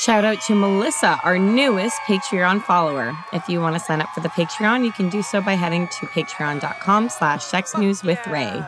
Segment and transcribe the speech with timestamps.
[0.00, 3.14] Shout out to Melissa, our newest Patreon follower.
[3.34, 5.88] If you want to sign up for the Patreon, you can do so by heading
[5.88, 8.66] to patreon.com slash sexnewswithray.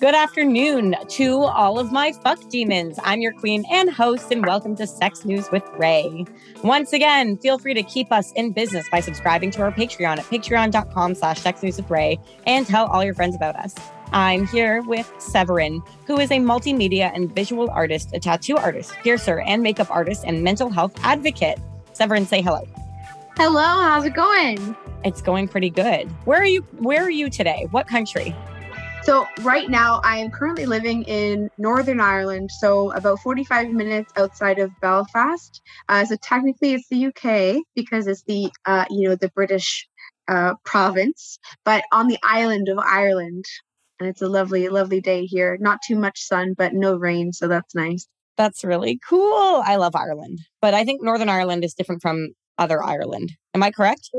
[0.00, 2.98] Good afternoon to all of my fuck demons.
[3.04, 6.24] I'm your queen and host, and welcome to Sex News with Ray.
[6.64, 10.24] Once again, feel free to keep us in business by subscribing to our Patreon at
[10.24, 13.76] patreon.com slash sexnewswithray and tell all your friends about us.
[14.12, 19.40] I'm here with Severin, who is a multimedia and visual artist, a tattoo artist, piercer,
[19.40, 21.58] and makeup artist, and mental health advocate.
[21.92, 22.66] Severin, say hello.
[23.36, 24.76] Hello, how's it going?
[25.04, 26.08] It's going pretty good.
[26.26, 27.66] Where are you where are you today?
[27.70, 28.34] What country?
[29.02, 34.58] So right now I am currently living in Northern Ireland, so about 45 minutes outside
[34.58, 35.62] of Belfast.
[35.88, 39.88] Uh, so technically it's the UK because it's the uh, you know the British
[40.28, 43.44] uh, province, but on the island of Ireland
[44.00, 45.56] and it's a lovely, lovely day here.
[45.60, 48.08] Not too much sun, but no rain, so that's nice.
[48.36, 49.62] That's really cool.
[49.64, 53.32] I love Ireland, but I think Northern Ireland is different from other Ireland.
[53.54, 54.10] Am I correct?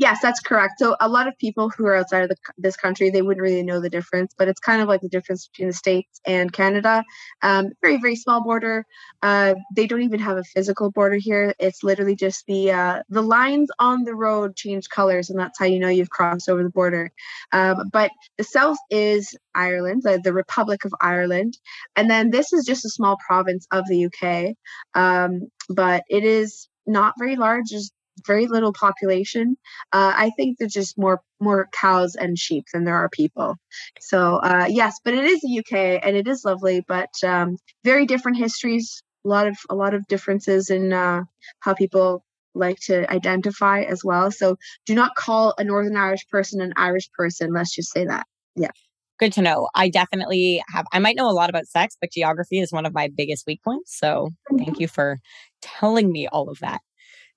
[0.00, 0.74] Yes, that's correct.
[0.78, 3.64] So a lot of people who are outside of the, this country, they wouldn't really
[3.64, 7.02] know the difference, but it's kind of like the difference between the states and Canada.
[7.42, 8.86] Um, very very small border.
[9.22, 11.52] Uh, they don't even have a physical border here.
[11.58, 15.66] It's literally just the uh, the lines on the road change colors, and that's how
[15.66, 17.10] you know you've crossed over the border.
[17.50, 21.58] Um, but the south is Ireland, the, the Republic of Ireland,
[21.96, 24.54] and then this is just a small province of the UK.
[24.94, 27.70] Um, but it is not very large.
[27.70, 27.90] There's
[28.28, 29.56] very little population.
[29.92, 33.56] Uh, I think there's just more more cows and sheep than there are people.
[34.00, 38.06] So uh, yes, but it is the UK and it is lovely, but um, very
[38.06, 39.02] different histories.
[39.24, 41.22] A lot of a lot of differences in uh,
[41.58, 42.22] how people
[42.54, 44.30] like to identify as well.
[44.30, 44.56] So
[44.86, 47.52] do not call a Northern Irish person an Irish person.
[47.52, 48.26] Let's just say that.
[48.54, 48.70] Yeah.
[49.18, 49.68] Good to know.
[49.74, 52.94] I definitely have, I might know a lot about sex, but geography is one of
[52.94, 53.98] my biggest weak points.
[53.98, 55.18] So thank you for
[55.60, 56.80] telling me all of that.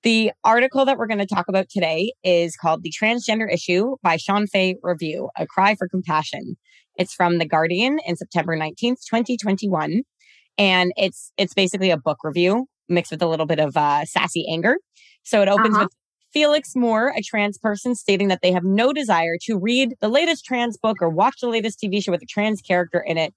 [0.03, 4.17] The article that we're going to talk about today is called The Transgender Issue by
[4.17, 6.57] Shon Faye Review, A Cry for Compassion.
[6.95, 10.01] It's from The Guardian in September 19th, 2021.
[10.57, 14.43] And it's it's basically a book review mixed with a little bit of uh, sassy
[14.51, 14.77] anger.
[15.21, 15.85] So it opens uh-huh.
[15.85, 15.93] with
[16.33, 20.45] Felix Moore, a trans person, stating that they have no desire to read the latest
[20.45, 23.35] trans book or watch the latest TV show with a trans character in it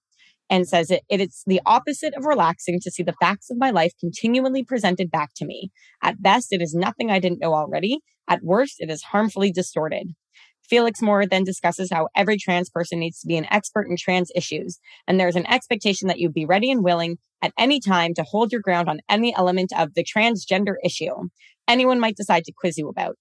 [0.55, 3.71] and says it, it, it's the opposite of relaxing to see the facts of my
[3.71, 5.73] life continually presented back to me.
[6.01, 7.99] At best, it is nothing I didn't know already.
[8.29, 10.15] At worst, it is harmfully distorted.
[10.63, 14.31] Felix Moore then discusses how every trans person needs to be an expert in trans
[14.37, 14.79] issues,
[15.09, 18.53] and there's an expectation that you be ready and willing at any time to hold
[18.53, 21.29] your ground on any element of the transgender issue
[21.67, 23.17] anyone might decide to quiz you about.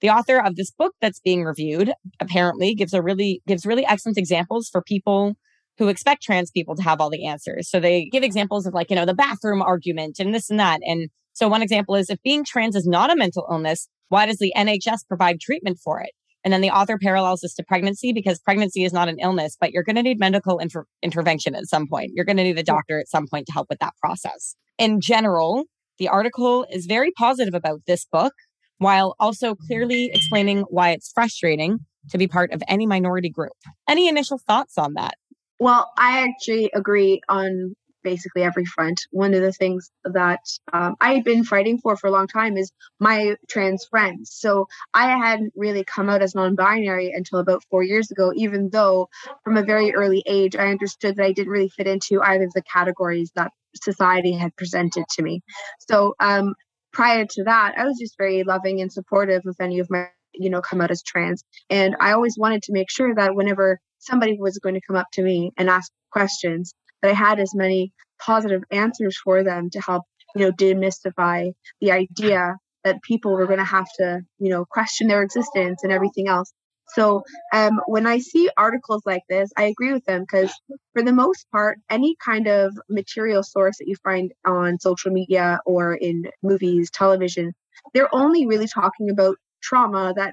[0.00, 4.16] The author of this book that's being reviewed apparently gives a really gives really excellent
[4.16, 5.36] examples for people
[5.80, 7.70] who expect trans people to have all the answers.
[7.70, 10.80] So they give examples of like, you know, the bathroom argument and this and that.
[10.84, 14.36] And so one example is if being trans is not a mental illness, why does
[14.36, 16.10] the NHS provide treatment for it?
[16.44, 19.72] And then the author parallels this to pregnancy because pregnancy is not an illness, but
[19.72, 22.10] you're going to need medical inter- intervention at some point.
[22.14, 24.56] You're going to need a doctor at some point to help with that process.
[24.76, 25.64] In general,
[25.98, 28.34] the article is very positive about this book
[28.76, 31.78] while also clearly explaining why it's frustrating
[32.10, 33.52] to be part of any minority group.
[33.88, 35.14] Any initial thoughts on that?
[35.60, 38.98] Well, I actually agree on basically every front.
[39.10, 40.40] One of the things that
[40.72, 44.30] um, I had been fighting for for a long time is my trans friends.
[44.32, 48.70] So I hadn't really come out as non binary until about four years ago, even
[48.72, 49.10] though
[49.44, 52.54] from a very early age, I understood that I didn't really fit into either of
[52.54, 55.42] the categories that society had presented to me.
[55.90, 56.54] So um,
[56.92, 60.48] prior to that, I was just very loving and supportive of any of my you
[60.48, 64.36] know come out as trans and i always wanted to make sure that whenever somebody
[64.38, 67.92] was going to come up to me and ask questions that I had as many
[68.20, 73.58] positive answers for them to help, you know, demystify the idea that people were going
[73.58, 76.52] to have to, you know, question their existence and everything else.
[76.94, 77.22] So
[77.54, 80.52] um, when I see articles like this, I agree with them because
[80.92, 85.60] for the most part, any kind of material source that you find on social media
[85.66, 87.52] or in movies, television,
[87.94, 90.32] they're only really talking about trauma that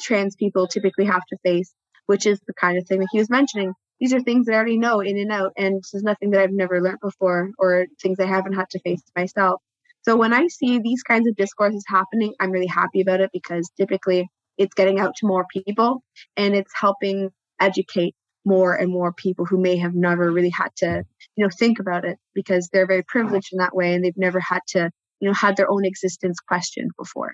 [0.00, 1.72] trans people typically have to face
[2.06, 3.72] which is the kind of thing that he was mentioning.
[4.00, 6.40] These are things that I already know in and out, and this is nothing that
[6.40, 9.60] I've never learned before or things I haven't had to face myself.
[10.02, 13.70] So when I see these kinds of discourses happening, I'm really happy about it because
[13.76, 14.28] typically
[14.58, 16.02] it's getting out to more people
[16.36, 18.14] and it's helping educate
[18.44, 21.04] more and more people who may have never really had to,
[21.36, 24.40] you know, think about it because they're very privileged in that way and they've never
[24.40, 24.90] had to,
[25.20, 27.32] you know, had their own existence questioned before.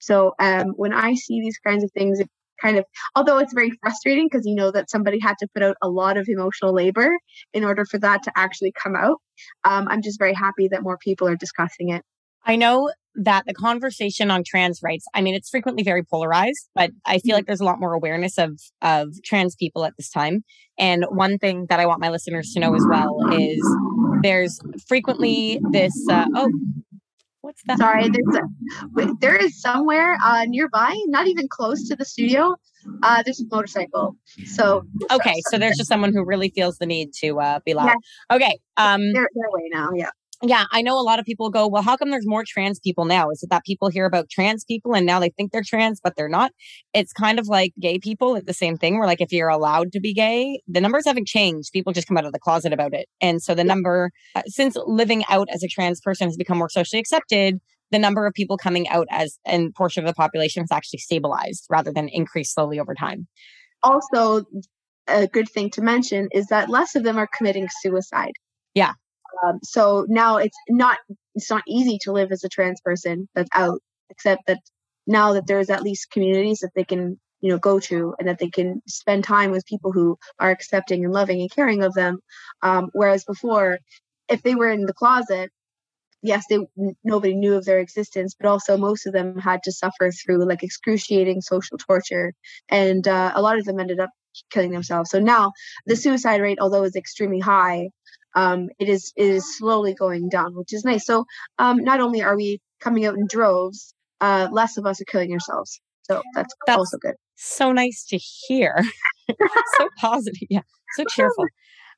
[0.00, 2.28] So um, when I see these kinds of things, it
[2.60, 2.84] kind of
[3.14, 6.16] although it's very frustrating because you know that somebody had to put out a lot
[6.16, 7.10] of emotional labor
[7.52, 9.18] in order for that to actually come out.
[9.64, 12.02] Um, i'm just very happy that more people are discussing it.
[12.44, 16.90] I know that the conversation on trans rights, I mean, it's frequently very polarized, but
[17.04, 20.44] I feel like there's a lot more awareness of of trans people at this time.
[20.78, 23.60] And one thing that I want my listeners to know as well is
[24.22, 26.50] there's frequently this uh, oh
[27.48, 27.78] what's that?
[27.78, 32.54] Sorry there's a, there is somewhere uh, nearby not even close to the studio
[33.02, 34.16] uh, there's a motorcycle.
[34.44, 37.86] So okay so there's just someone who really feels the need to uh, be loud.
[37.86, 38.36] Yeah.
[38.36, 40.10] okay um they're, they're away now yeah
[40.42, 43.04] yeah, I know a lot of people go, well, how come there's more trans people
[43.04, 43.30] now?
[43.30, 46.14] Is it that people hear about trans people and now they think they're trans, but
[46.16, 46.52] they're not?
[46.94, 49.92] It's kind of like gay people, it's the same thing where, like, if you're allowed
[49.92, 51.72] to be gay, the numbers haven't changed.
[51.72, 53.08] People just come out of the closet about it.
[53.20, 56.68] And so the number, uh, since living out as a trans person has become more
[56.68, 57.58] socially accepted,
[57.90, 61.66] the number of people coming out as a portion of the population has actually stabilized
[61.70, 63.26] rather than increased slowly over time.
[63.82, 64.44] Also,
[65.08, 68.32] a good thing to mention is that less of them are committing suicide.
[68.74, 68.92] Yeah.
[69.44, 70.98] Um, so now it's not
[71.34, 73.80] it's not easy to live as a trans person that's out,
[74.10, 74.60] except that
[75.06, 78.38] now that there's at least communities that they can you know go to and that
[78.38, 82.20] they can spend time with people who are accepting and loving and caring of them.
[82.62, 83.78] Um, whereas before,
[84.28, 85.50] if they were in the closet,
[86.22, 86.58] yes, they
[87.04, 90.62] nobody knew of their existence, but also most of them had to suffer through like
[90.62, 92.34] excruciating social torture,
[92.68, 94.10] and uh, a lot of them ended up
[94.50, 95.10] killing themselves.
[95.10, 95.52] So now
[95.86, 97.90] the suicide rate, although is extremely high,
[98.34, 101.06] um, it is it is slowly going down, which is nice.
[101.06, 101.24] So
[101.58, 105.32] um, not only are we coming out in droves, uh, less of us are killing
[105.32, 105.80] ourselves.
[106.02, 107.14] So that's, that's also good.
[107.36, 108.82] So nice to hear.
[109.78, 110.48] so positive.
[110.48, 110.62] Yeah.
[110.96, 111.44] So cheerful.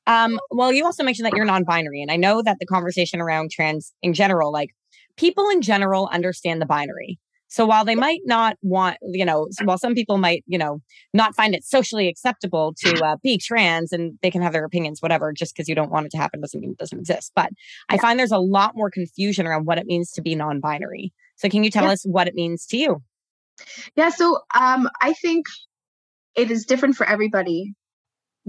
[0.07, 3.51] Um, well, you also mentioned that you're non-binary, and I know that the conversation around
[3.51, 4.69] trans in general, like
[5.15, 7.19] people in general understand the binary.
[7.51, 10.81] So while they might not want, you know, while some people might, you know,
[11.13, 15.01] not find it socially acceptable to uh, be trans and they can have their opinions,
[15.01, 17.33] whatever, just because you don't want it to happen doesn't mean it doesn't exist.
[17.35, 17.49] But
[17.89, 21.11] I find there's a lot more confusion around what it means to be non binary.
[21.35, 21.91] So can you tell yeah.
[21.91, 23.03] us what it means to you?
[23.97, 24.11] Yeah.
[24.11, 25.45] So um, I think
[26.35, 27.73] it is different for everybody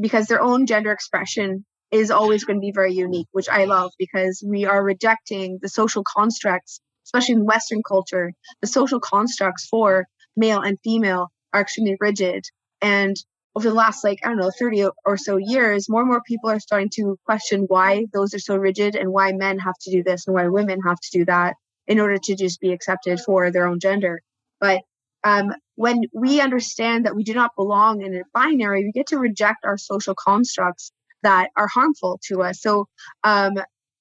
[0.01, 3.91] because their own gender expression is always going to be very unique, which I love
[3.99, 10.07] because we are rejecting the social constructs especially in Western culture, the social constructs for
[10.37, 12.45] male and female are extremely rigid.
[12.81, 13.17] And
[13.55, 16.51] over the last, like, I don't know, 30 or so years, more and more people
[16.51, 20.03] are starting to question why those are so rigid and why men have to do
[20.03, 21.55] this and why women have to do that
[21.87, 24.23] in order to just be accepted for their own gender.
[24.61, 24.83] But
[25.25, 29.19] um, when we understand that we do not belong in a binary, we get to
[29.19, 32.61] reject our social constructs that are harmful to us.
[32.61, 32.87] So
[33.23, 33.55] um,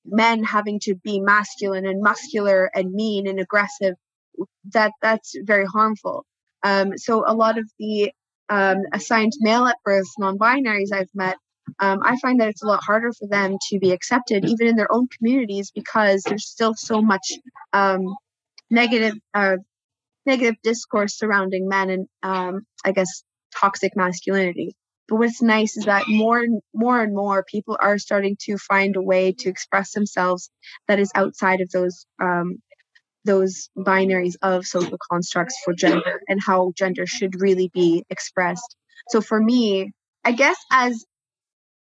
[0.06, 3.96] men having to be masculine and muscular and mean and aggressive
[4.74, 6.26] that that's very harmful.
[6.64, 8.12] Um, so a lot of the
[8.52, 11.38] um, assigned male at birth non-binaries i've met
[11.80, 14.76] um, i find that it's a lot harder for them to be accepted even in
[14.76, 17.32] their own communities because there's still so much
[17.74, 18.06] um,
[18.70, 19.56] negative uh,
[20.26, 23.24] negative discourse surrounding men and um, i guess
[23.56, 24.76] toxic masculinity
[25.08, 28.96] but what's nice is that more and more and more people are starting to find
[28.96, 30.50] a way to express themselves
[30.88, 32.58] that is outside of those um,
[33.26, 38.76] those binaries of social constructs for gender and how gender should really be expressed.
[39.10, 39.92] So for me,
[40.24, 41.06] I guess as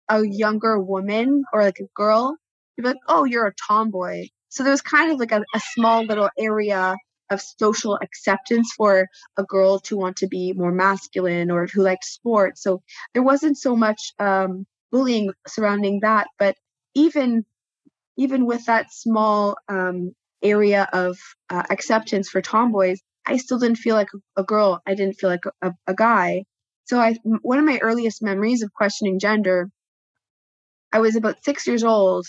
[0.09, 2.35] a younger woman or like a girl,
[2.77, 4.27] you're like, oh, you're a tomboy.
[4.49, 6.95] So there was kind of like a, a small little area
[7.31, 12.03] of social acceptance for a girl to want to be more masculine or who liked
[12.05, 12.61] sports.
[12.61, 12.81] So
[13.13, 16.27] there wasn't so much um, bullying surrounding that.
[16.37, 16.55] But
[16.93, 17.45] even
[18.17, 20.13] even with that small um,
[20.43, 21.17] area of
[21.49, 24.81] uh, acceptance for tomboys, I still didn't feel like a, girl.
[24.85, 26.43] I didn't feel like a, a guy.
[26.85, 29.69] So I one of my earliest memories of questioning gender.
[30.91, 32.27] I was about six years old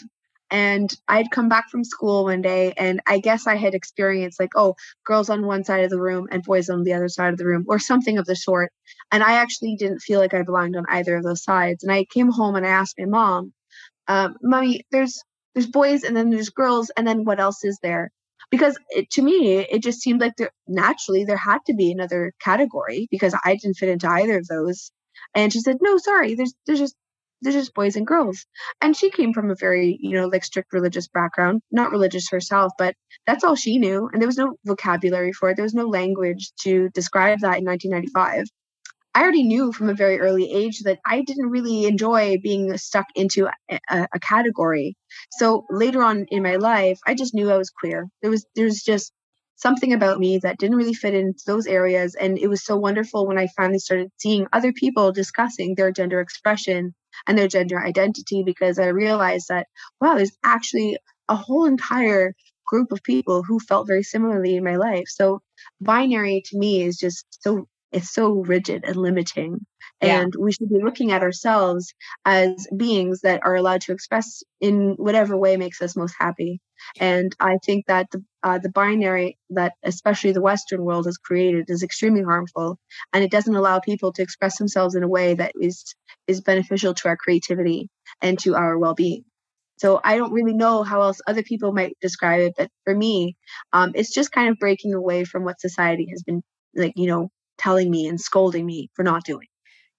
[0.53, 4.51] and I'd come back from school one day, and I guess I had experienced like,
[4.55, 7.39] oh, girls on one side of the room and boys on the other side of
[7.39, 8.71] the room, or something of the sort.
[9.11, 11.83] And I actually didn't feel like I belonged on either of those sides.
[11.83, 13.55] And I came home and I asked my mom,
[14.09, 15.23] um, "Mommy, there's
[15.55, 18.11] there's boys and then there's girls, and then what else is there?"
[18.51, 22.33] Because it, to me, it just seemed like there naturally there had to be another
[22.41, 24.93] category because I didn't fit into either of those.
[25.35, 26.97] And she said, "No, sorry, there's there's just
[27.43, 28.47] they're just boys and girls.
[28.81, 32.73] And she came from a very, you know, like strict religious background, not religious herself,
[32.79, 32.95] but
[33.27, 34.09] that's all she knew.
[34.13, 35.57] And there was no vocabulary for it.
[35.57, 38.47] There was no language to describe that in 1995.
[39.15, 43.07] I already knew from a very early age that I didn't really enjoy being stuck
[43.15, 44.97] into a, a, a category.
[45.33, 48.07] So later on in my life, I just knew I was queer.
[48.23, 49.13] There was there's just
[49.57, 52.15] something about me that didn't really fit into those areas.
[52.15, 56.21] And it was so wonderful when I finally started seeing other people discussing their gender
[56.21, 56.95] expression
[57.27, 59.67] and their gender identity because I realized that,
[60.01, 62.35] wow, there's actually a whole entire
[62.67, 65.05] group of people who felt very similarly in my life.
[65.09, 65.41] So
[65.81, 69.61] binary to me is just so it's so rigid and limiting.
[70.03, 71.95] And we should be looking at ourselves
[72.25, 76.61] as beings that are allowed to express in whatever way makes us most happy.
[76.99, 81.71] And I think that the, uh, the binary that especially the Western world has created
[81.71, 82.79] is extremely harmful,
[83.13, 85.95] and it doesn't allow people to express themselves in a way that is
[86.27, 87.89] is beneficial to our creativity
[88.21, 89.25] and to our well-being.
[89.79, 93.37] So I don't really know how else other people might describe it, but for me,
[93.73, 96.43] um, it's just kind of breaking away from what society has been
[96.75, 99.47] like, you know, telling me and scolding me for not doing.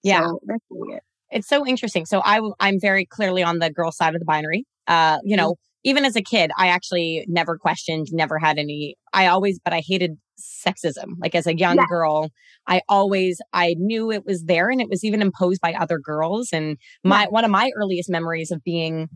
[0.03, 1.03] Yeah, so that's really it.
[1.31, 2.05] It's so interesting.
[2.05, 4.65] So I I'm very clearly on the girl side of the binary.
[4.87, 5.43] Uh, you mm-hmm.
[5.43, 8.95] know, even as a kid, I actually never questioned, never had any.
[9.13, 11.15] I always, but I hated sexism.
[11.19, 11.85] Like as a young yeah.
[11.89, 12.29] girl,
[12.67, 16.49] I always I knew it was there, and it was even imposed by other girls.
[16.53, 17.29] And my yeah.
[17.29, 19.09] one of my earliest memories of being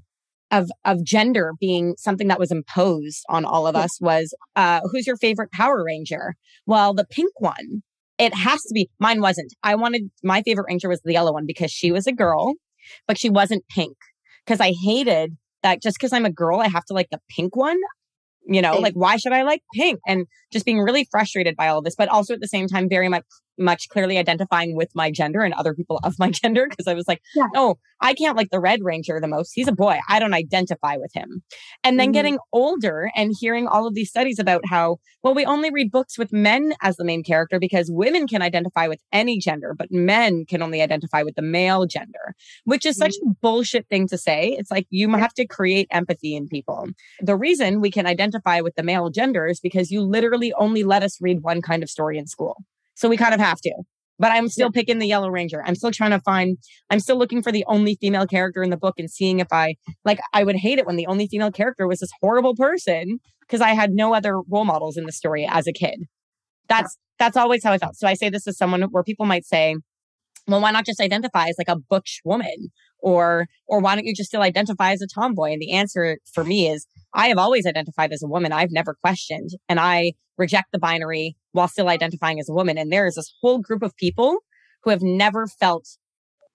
[0.51, 5.05] of of gender being something that was imposed on all of us was uh who's
[5.05, 7.83] your favorite power ranger well the pink one
[8.17, 8.89] it has to be.
[8.99, 9.53] Mine wasn't.
[9.63, 12.55] I wanted my favorite ranger was the yellow one because she was a girl,
[13.07, 13.97] but she wasn't pink.
[14.45, 17.55] Because I hated that just because I'm a girl, I have to like the pink
[17.55, 17.77] one.
[18.49, 19.99] You know, like why should I like pink?
[20.07, 23.09] And just being really frustrated by all this, but also at the same time, very
[23.09, 23.23] much
[23.57, 27.07] much clearly identifying with my gender and other people of my gender because I was
[27.07, 27.47] like, yeah.
[27.55, 29.51] oh, I can't like the Red Ranger the most.
[29.53, 29.99] He's a boy.
[30.07, 31.41] I don't identify with him.
[31.83, 32.13] And then mm-hmm.
[32.13, 36.17] getting older and hearing all of these studies about how, well, we only read books
[36.17, 40.45] with men as the main character because women can identify with any gender, but men
[40.45, 42.35] can only identify with the male gender,
[42.65, 43.31] which is such mm-hmm.
[43.31, 44.49] a bullshit thing to say.
[44.49, 46.87] It's like you have to create empathy in people.
[47.21, 51.03] The reason we can identify with the male gender is because you literally only let
[51.03, 52.57] us read one kind of story in school.
[52.97, 53.73] So we kind of have to.
[54.19, 54.79] But I'm still yeah.
[54.79, 55.61] picking the Yellow Ranger.
[55.63, 56.57] I'm still trying to find,
[56.89, 59.75] I'm still looking for the only female character in the book and seeing if I,
[60.03, 63.61] like, I would hate it when the only female character was this horrible person because
[63.61, 66.05] I had no other role models in the story as a kid.
[66.67, 67.25] That's, yeah.
[67.25, 67.95] that's always how I felt.
[67.97, 69.75] So I say this as someone where people might say,
[70.47, 72.71] well, why not just identify as like a butch woman?
[72.99, 75.51] Or, or why don't you just still identify as a tomboy?
[75.51, 76.87] And the answer for me is
[77.17, 78.53] I have always identified as a woman.
[78.53, 79.49] I've never questioned.
[79.67, 82.77] And I reject the binary while still identifying as a woman.
[82.77, 84.37] And there is this whole group of people
[84.83, 85.87] who have never felt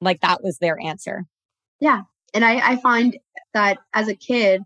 [0.00, 1.24] like that was their answer.
[1.80, 2.02] Yeah.
[2.32, 3.18] And I, I find
[3.54, 4.62] that as a kid,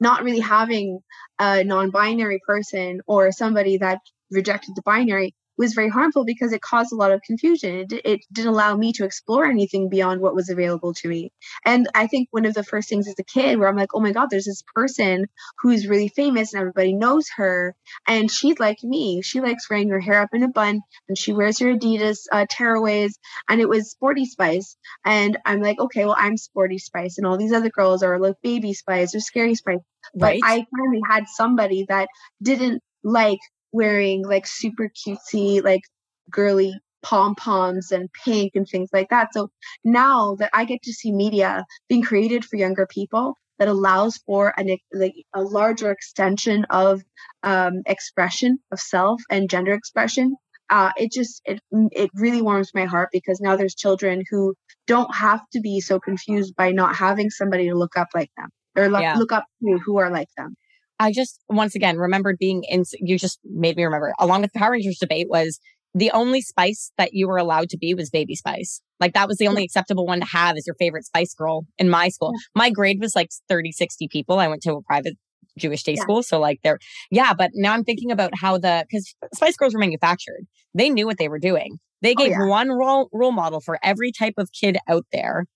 [0.00, 1.00] not really having
[1.38, 4.00] a non binary person or somebody that
[4.30, 7.74] rejected the binary was very harmful because it caused a lot of confusion.
[7.74, 11.32] It, it didn't allow me to explore anything beyond what was available to me.
[11.66, 14.00] And I think one of the first things as a kid where I'm like, oh
[14.00, 15.26] my God, there's this person
[15.58, 17.74] who's really famous and everybody knows her.
[18.06, 19.20] And she's like me.
[19.22, 22.46] She likes wearing her hair up in a bun and she wears her Adidas uh,
[22.46, 23.12] tearaways.
[23.48, 24.76] And it was Sporty Spice.
[25.04, 27.18] And I'm like, okay, well, I'm Sporty Spice.
[27.18, 29.80] And all these other girls are like Baby Spice or Scary Spice.
[30.14, 30.40] Right.
[30.40, 32.08] But I finally had somebody that
[32.40, 33.40] didn't like
[33.72, 35.82] wearing like super cutesy, like
[36.30, 39.32] girly pom poms and pink and things like that.
[39.32, 39.50] So
[39.84, 44.52] now that I get to see media being created for younger people that allows for
[44.56, 47.02] an, like a larger extension of
[47.42, 50.36] um, expression of self and gender expression,
[50.70, 54.54] uh, it just it it really warms my heart because now there's children who
[54.86, 58.50] don't have to be so confused by not having somebody to look up like them
[58.76, 59.14] or look, yeah.
[59.14, 60.54] look up to who are like them.
[61.00, 64.58] I just once again remembered being in, you just made me remember, along with the
[64.58, 65.60] Power Rangers debate, was
[65.94, 68.82] the only spice that you were allowed to be was baby spice.
[69.00, 71.88] Like that was the only acceptable one to have as your favorite spice girl in
[71.88, 72.32] my school.
[72.54, 74.38] My grade was like 30, 60 people.
[74.38, 75.14] I went to a private
[75.58, 76.02] Jewish day yeah.
[76.02, 76.22] school.
[76.22, 76.78] So like they're,
[77.10, 80.46] yeah, but now I'm thinking about how the, because Spice Girls were manufactured.
[80.74, 81.78] They knew what they were doing.
[82.02, 82.48] They oh, gave oh, yeah.
[82.48, 85.46] one role, role model for every type of kid out there.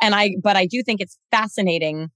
[0.00, 2.08] And I, but I do think it's fascinating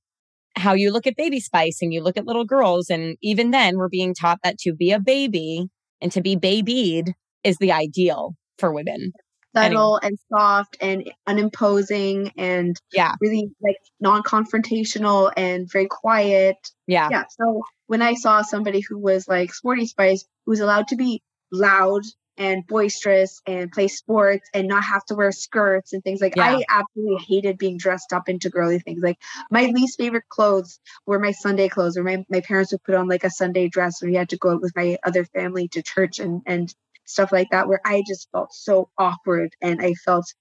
[0.56, 2.90] how you look at baby spice and you look at little girls.
[2.90, 5.68] And even then, we're being taught that to be a baby
[6.00, 9.12] and to be babied is the ideal for women.
[9.54, 16.56] Subtle and soft and unimposing and yeah, really like non confrontational and very quiet.
[16.86, 17.08] Yeah.
[17.10, 17.24] Yeah.
[17.28, 21.22] So when I saw somebody who was like Sporty Spice, who was allowed to be
[21.50, 22.02] loud
[22.36, 26.56] and boisterous and play sports and not have to wear skirts and things like yeah.
[26.56, 29.02] I absolutely hated being dressed up into girly things.
[29.02, 29.18] Like
[29.50, 33.08] my least favorite clothes were my Sunday clothes or my, my parents would put on
[33.08, 35.82] like a Sunday dress when we had to go out with my other family to
[35.82, 36.74] church and and
[37.04, 40.32] stuff like that where I just felt so awkward and I felt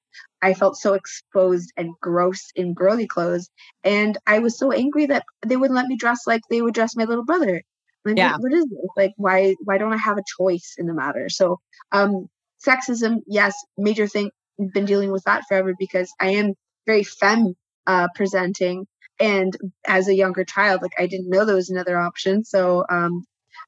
[0.41, 3.49] I felt so exposed and gross in girly clothes.
[3.83, 6.95] And I was so angry that they wouldn't let me dress like they would dress
[6.95, 7.61] my little brother.
[8.05, 8.33] Like, yeah.
[8.33, 8.89] What, what is this?
[8.97, 11.29] Like, why why don't I have a choice in the matter?
[11.29, 11.59] So,
[11.91, 12.27] um,
[12.65, 14.31] sexism, yes, major thing.
[14.73, 16.53] Been dealing with that forever because I am
[16.85, 17.55] very femme
[17.87, 18.85] uh, presenting,
[19.21, 19.55] and
[19.87, 23.23] as a younger child like i didn't know there was another option so um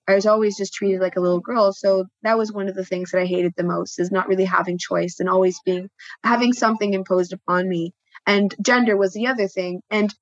[0.07, 2.83] i was always just treated like a little girl so that was one of the
[2.83, 5.89] things that i hated the most is not really having choice and always being
[6.23, 7.93] having something imposed upon me
[8.25, 10.13] and gender was the other thing and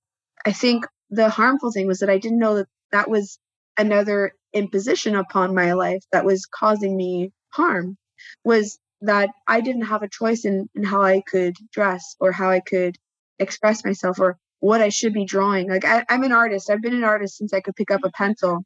[0.46, 3.40] i think the harmful thing was that i didn't know that that was
[3.82, 7.98] another imposition upon my life that was causing me harm
[8.44, 12.50] was that i didn't have a choice in, in how i could dress or how
[12.50, 12.98] i could
[13.40, 15.70] express myself or what I should be drawing.
[15.70, 16.70] Like I, am an artist.
[16.70, 18.64] I've been an artist since I could pick up a pencil.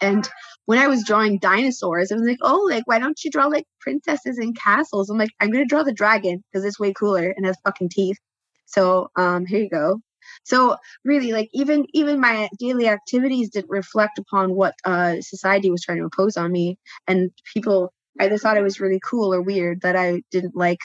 [0.00, 0.28] And
[0.66, 3.66] when I was drawing dinosaurs, I was like, oh, like why don't you draw like
[3.80, 5.10] princesses and castles?
[5.10, 8.18] I'm like, I'm gonna draw the dragon because it's way cooler and has fucking teeth.
[8.66, 10.00] So um, here you go.
[10.44, 15.82] So really, like even even my daily activities didn't reflect upon what uh, society was
[15.82, 19.82] trying to impose on me, and people either thought it was really cool or weird
[19.82, 20.80] that I didn't like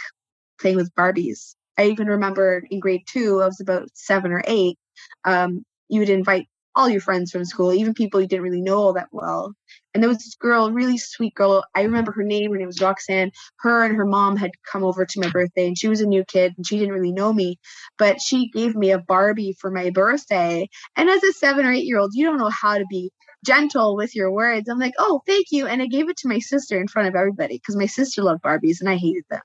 [0.60, 4.78] playing with Barbies I even remember in grade two, I was about seven or eight.
[5.26, 8.78] Um, you would invite all your friends from school, even people you didn't really know
[8.78, 9.54] all that well.
[9.94, 11.64] And there was this girl, really sweet girl.
[11.76, 12.52] I remember her name.
[12.52, 13.32] Her name was Roxanne.
[13.58, 16.24] Her and her mom had come over to my birthday, and she was a new
[16.24, 17.60] kid, and she didn't really know me,
[17.98, 20.70] but she gave me a Barbie for my birthday.
[20.96, 23.12] And as a seven or eight year old, you don't know how to be
[23.46, 24.70] gentle with your words.
[24.70, 25.68] I'm like, oh, thank you.
[25.68, 28.44] And I gave it to my sister in front of everybody because my sister loved
[28.44, 29.42] Barbies and I hated them.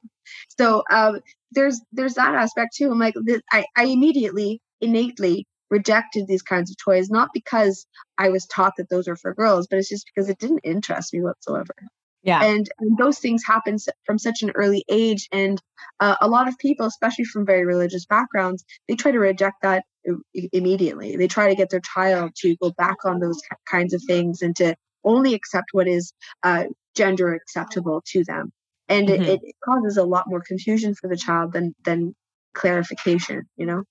[0.59, 1.21] So um,
[1.53, 2.91] there's there's that aspect too.
[2.91, 3.15] I'm like,
[3.51, 7.87] I, I immediately, innately rejected these kinds of toys, not because
[8.19, 11.13] I was taught that those are for girls, but it's just because it didn't interest
[11.13, 11.75] me whatsoever.
[12.23, 12.43] Yeah.
[12.43, 15.29] And, and those things happen from such an early age.
[15.31, 15.63] And
[16.01, 19.85] uh, a lot of people, especially from very religious backgrounds, they try to reject that
[20.53, 21.17] immediately.
[21.17, 24.57] They try to get their child to go back on those kinds of things and
[24.57, 26.65] to only accept what is uh,
[26.97, 28.53] gender acceptable to them.
[28.89, 29.23] And mm-hmm.
[29.23, 32.15] it, it causes a lot more confusion for the child than than
[32.55, 33.43] clarification.
[33.57, 33.83] You know.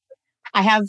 [0.53, 0.83] I have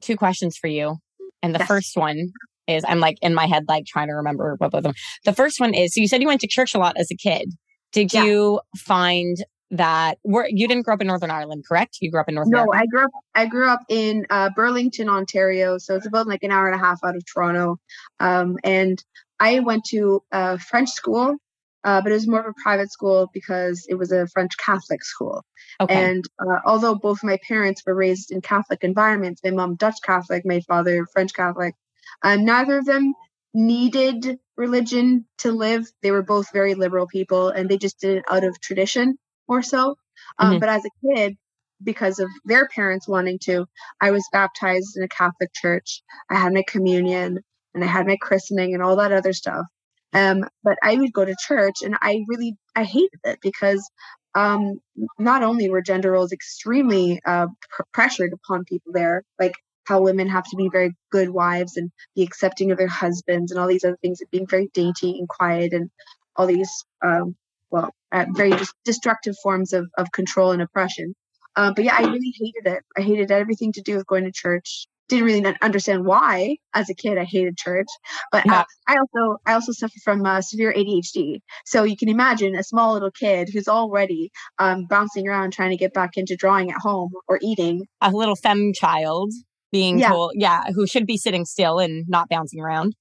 [0.00, 0.96] two questions for you,
[1.42, 1.68] and the yes.
[1.68, 2.32] first one
[2.66, 4.94] is I'm like in my head, like trying to remember what both of them.
[5.24, 7.16] The first one is so you said you went to church a lot as a
[7.16, 7.52] kid.
[7.92, 8.24] Did yeah.
[8.24, 9.36] you find
[9.70, 11.98] that were you didn't grow up in Northern Ireland, correct?
[12.00, 12.52] You grew up in Northern.
[12.52, 13.10] No, I grew up.
[13.34, 15.78] I grew up in uh, Burlington, Ontario.
[15.78, 17.78] So it's about like an hour and a half out of Toronto.
[18.18, 19.02] Um, and
[19.38, 21.36] I went to a French school,
[21.84, 25.04] uh, but it was more of a private school because it was a French Catholic
[25.04, 25.44] school.
[25.80, 25.94] Okay.
[25.94, 30.44] And uh, although both my parents were raised in Catholic environments, my mom Dutch Catholic,
[30.44, 31.74] my father French Catholic,
[32.22, 33.14] uh, neither of them
[33.54, 35.86] needed religion to live.
[36.02, 39.16] They were both very liberal people, and they just did it out of tradition
[39.48, 39.96] more so.
[40.38, 40.60] Um, mm-hmm.
[40.60, 41.36] But as a kid,
[41.82, 43.66] because of their parents wanting to,
[44.00, 46.02] I was baptized in a Catholic church.
[46.30, 47.40] I had my communion
[47.74, 49.64] and I had my christening and all that other stuff.
[50.12, 53.88] Um, but I would go to church and I really I hated it because
[54.34, 54.80] um,
[55.18, 59.54] not only were gender roles extremely uh, pr- pressured upon people there, like
[59.86, 63.60] how women have to be very good wives and be accepting of their husbands and
[63.60, 65.90] all these other things, of being very dainty and quiet and
[66.36, 67.34] all these um,
[67.70, 68.52] well, uh, very
[68.84, 71.14] destructive forms of, of control and oppression.
[71.56, 72.82] Uh, but yeah, I really hated it.
[72.96, 74.86] I hated everything to do with going to church.
[75.10, 77.88] Didn't really understand why as a kid I hated church,
[78.30, 78.64] but yeah.
[78.86, 81.40] I, I, also I also suffer from uh, severe ADHD.
[81.66, 85.76] So you can imagine a small little kid who's already um, bouncing around trying to
[85.76, 87.86] get back into drawing at home or eating.
[88.00, 89.32] A little femme child
[89.72, 90.10] being yeah.
[90.10, 92.94] told, yeah, who should be sitting still and not bouncing around.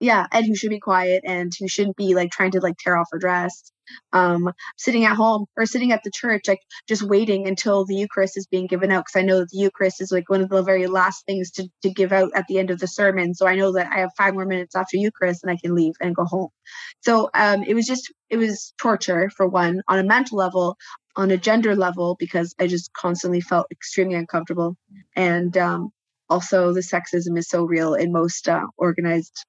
[0.00, 2.96] Yeah, and who should be quiet and who shouldn't be like trying to like tear
[2.96, 3.72] off her dress
[4.12, 8.36] um, sitting at home or sitting at the church, like just waiting until the Eucharist
[8.36, 9.04] is being given out.
[9.04, 11.90] Because I know the Eucharist is like one of the very last things to, to
[11.90, 13.34] give out at the end of the sermon.
[13.34, 15.94] So I know that I have five more minutes after Eucharist and I can leave
[16.00, 16.48] and go home.
[17.02, 20.76] So um, it was just, it was torture for one on a mental level,
[21.16, 24.76] on a gender level, because I just constantly felt extremely uncomfortable.
[25.14, 25.90] And um,
[26.28, 29.44] also, the sexism is so real in most uh, organized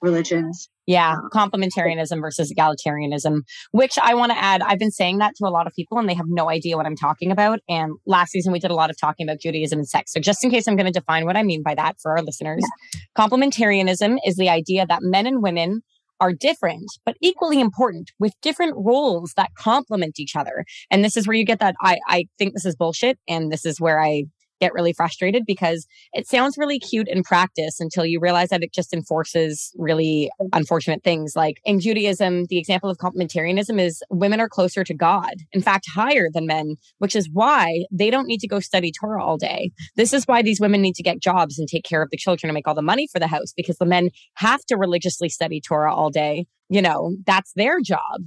[0.00, 0.68] religions.
[0.86, 3.40] Yeah, um, complementarianism versus egalitarianism,
[3.72, 4.62] which I want to add.
[4.62, 6.86] I've been saying that to a lot of people and they have no idea what
[6.86, 7.58] I'm talking about.
[7.68, 10.12] And last season we did a lot of talking about Judaism and sex.
[10.12, 12.22] So just in case I'm going to define what I mean by that for our
[12.22, 13.00] listeners, yeah.
[13.18, 15.82] complementarianism is the idea that men and women
[16.20, 20.64] are different, but equally important with different roles that complement each other.
[20.90, 21.74] And this is where you get that.
[21.80, 23.18] I, I think this is bullshit.
[23.28, 24.24] And this is where I
[24.60, 28.72] get really frustrated because it sounds really cute in practice until you realize that it
[28.72, 31.34] just enforces really unfortunate things.
[31.36, 35.86] Like in Judaism, the example of complementarianism is women are closer to God, in fact,
[35.92, 39.70] higher than men, which is why they don't need to go study Torah all day.
[39.96, 42.50] This is why these women need to get jobs and take care of the children
[42.50, 45.60] and make all the money for the house because the men have to religiously study
[45.60, 46.46] Torah all day.
[46.68, 48.22] You know, that's their job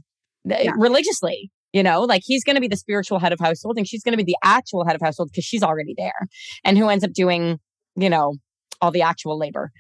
[0.46, 0.72] yeah.
[0.78, 4.04] religiously you know, like he's going to be the spiritual head of household and she's
[4.04, 6.28] going to be the actual head of household because she's already there.
[6.64, 7.60] And who ends up doing
[8.00, 8.36] you know,
[8.82, 9.72] all the actual labor.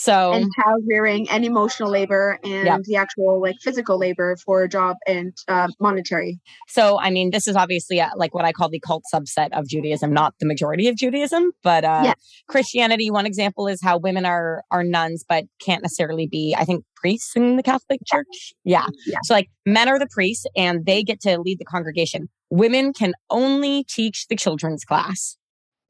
[0.00, 2.82] So and child rearing and emotional labor and yep.
[2.84, 6.38] the actual like physical labor for a job and uh, monetary.
[6.68, 9.66] So I mean, this is obviously a, like what I call the cult subset of
[9.66, 12.12] Judaism, not the majority of Judaism, but uh, yeah.
[12.48, 13.10] Christianity.
[13.10, 16.54] One example is how women are are nuns, but can't necessarily be.
[16.56, 18.54] I think priests in the Catholic Church.
[18.64, 18.86] Yeah.
[19.04, 19.18] yeah.
[19.24, 22.28] So like men are the priests and they get to lead the congregation.
[22.50, 25.36] Women can only teach the children's class.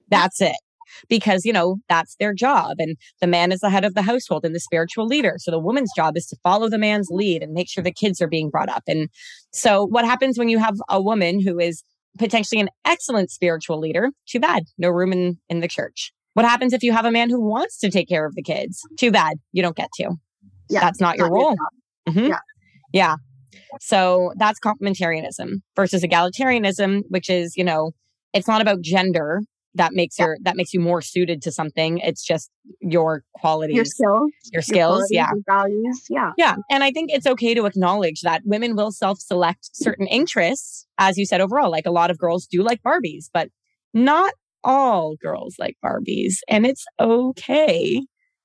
[0.09, 0.57] That's it
[1.09, 2.77] because, you know, that's their job.
[2.79, 5.35] And the man is the head of the household and the spiritual leader.
[5.39, 8.21] So the woman's job is to follow the man's lead and make sure the kids
[8.21, 8.83] are being brought up.
[8.87, 9.09] And
[9.53, 11.83] so what happens when you have a woman who is
[12.19, 14.11] potentially an excellent spiritual leader?
[14.27, 14.65] Too bad.
[14.77, 16.13] No room in, in the church.
[16.35, 18.81] What happens if you have a man who wants to take care of the kids?
[18.99, 19.39] Too bad.
[19.53, 20.11] You don't get to.
[20.71, 21.57] Yeah, that's not your not role.
[22.07, 22.27] Your mm-hmm.
[22.31, 22.39] Yeah.
[22.93, 23.15] Yeah.
[23.81, 27.93] So that's complementarianism versus egalitarianism, which is, you know,
[28.33, 29.43] it's not about gender
[29.75, 30.27] that makes yeah.
[30.27, 32.51] your that makes you more suited to something it's just
[32.81, 35.31] your qualities your skills your skills your yeah.
[35.47, 36.31] values yeah.
[36.37, 41.17] Yeah and i think it's okay to acknowledge that women will self-select certain interests as
[41.17, 43.49] you said overall like a lot of girls do like barbies but
[43.95, 44.33] not
[44.65, 48.03] all girls like barbies and it's okay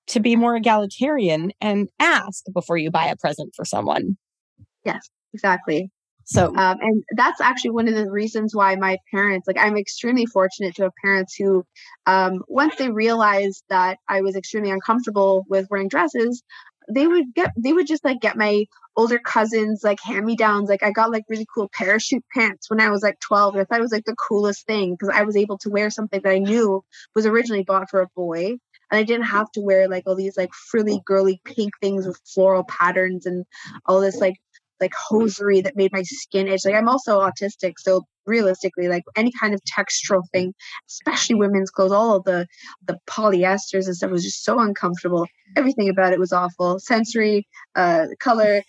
[0.07, 4.17] to be more egalitarian and ask before you buy a present for someone.
[4.83, 5.89] Yes exactly
[6.25, 10.25] so, um, and that's actually one of the reasons why my parents, like, I'm extremely
[10.25, 11.65] fortunate to have parents who,
[12.05, 16.43] um, once they realized that I was extremely uncomfortable with wearing dresses,
[16.93, 20.69] they would get, they would just like get my older cousins like hand me downs.
[20.69, 23.55] Like, I got like really cool parachute pants when I was like 12.
[23.55, 26.21] I thought it was like the coolest thing because I was able to wear something
[26.23, 26.83] that I knew
[27.15, 28.57] was originally bought for a boy
[28.93, 32.19] and I didn't have to wear like all these like frilly girly pink things with
[32.25, 33.45] floral patterns and
[33.87, 34.35] all this like
[34.79, 36.65] like hosiery that made my skin itch.
[36.65, 40.53] Like I'm also autistic, so realistically, like any kind of textural thing,
[40.89, 42.47] especially women's clothes, all of the
[42.87, 45.27] the polyesters and stuff was just so uncomfortable.
[45.55, 46.79] Everything about it was awful.
[46.79, 48.61] Sensory, uh, color,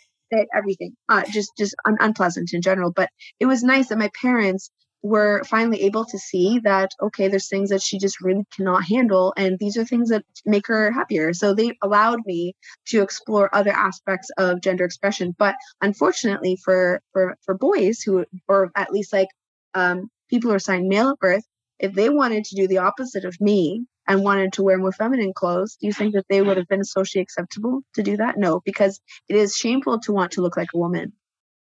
[0.55, 2.93] everything, uh, just just un- unpleasant in general.
[2.93, 4.71] But it was nice that my parents
[5.05, 9.35] were finally able to see that okay there's things that she just really cannot handle
[9.37, 11.35] and these are things that make her happier.
[11.35, 12.55] So they allowed me
[12.87, 15.35] to explore other aspects of gender expression.
[15.38, 19.29] But unfortunately for for for boys who or at least like
[19.75, 21.45] um, people who are assigned male at birth
[21.79, 25.35] if they wanted to do the opposite of me and wanted to wear more feminine
[25.35, 28.38] clothes do you think that they would have been socially acceptable to do that?
[28.38, 31.12] No because it is shameful to want to look like a woman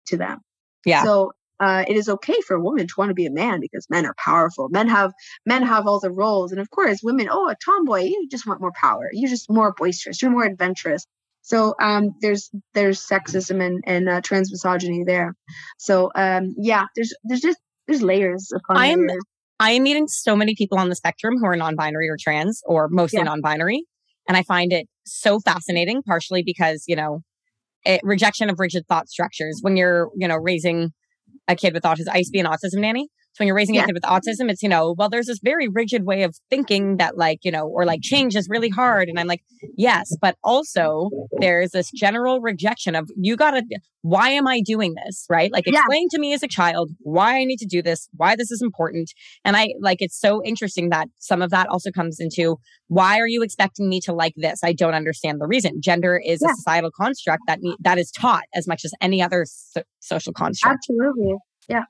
[0.06, 0.38] to them.
[0.84, 1.02] Yeah.
[1.02, 3.88] So uh, it is okay for a woman to want to be a man because
[3.88, 4.68] men are powerful.
[4.68, 5.12] Men have
[5.46, 7.28] men have all the roles, and of course, women.
[7.30, 9.08] Oh, a tomboy, you just want more power.
[9.12, 10.20] You're just more boisterous.
[10.20, 11.06] You're more adventurous.
[11.42, 15.34] So um, there's there's sexism and and uh, trans misogyny there.
[15.78, 19.22] So um, yeah, there's there's just there's layers upon I'm layers.
[19.60, 22.88] I am meeting so many people on the spectrum who are non-binary or trans or
[22.88, 23.24] mostly yeah.
[23.24, 23.84] non-binary,
[24.26, 26.02] and I find it so fascinating.
[26.02, 27.20] Partially because you know,
[27.84, 30.92] it, rejection of rigid thought structures when you're you know raising
[31.48, 32.08] a kid with autism.
[32.12, 33.08] I used to be an autism nanny.
[33.34, 33.84] So when you're raising yeah.
[33.84, 36.98] a kid with autism, it's, you know, well, there's this very rigid way of thinking
[36.98, 39.08] that like, you know, or like change is really hard.
[39.08, 39.42] And I'm like,
[39.76, 41.08] yes, but also
[41.40, 43.62] there's this general rejection of you gotta,
[44.02, 45.24] why am I doing this?
[45.30, 45.50] Right.
[45.50, 46.16] Like explain yeah.
[46.16, 49.10] to me as a child why I need to do this, why this is important.
[49.46, 53.28] And I like, it's so interesting that some of that also comes into why are
[53.28, 54.60] you expecting me to like this?
[54.62, 55.80] I don't understand the reason.
[55.80, 56.50] Gender is yeah.
[56.50, 60.80] a societal construct that, that is taught as much as any other so- social construct.
[60.90, 61.36] Absolutely.
[61.66, 61.84] Yeah.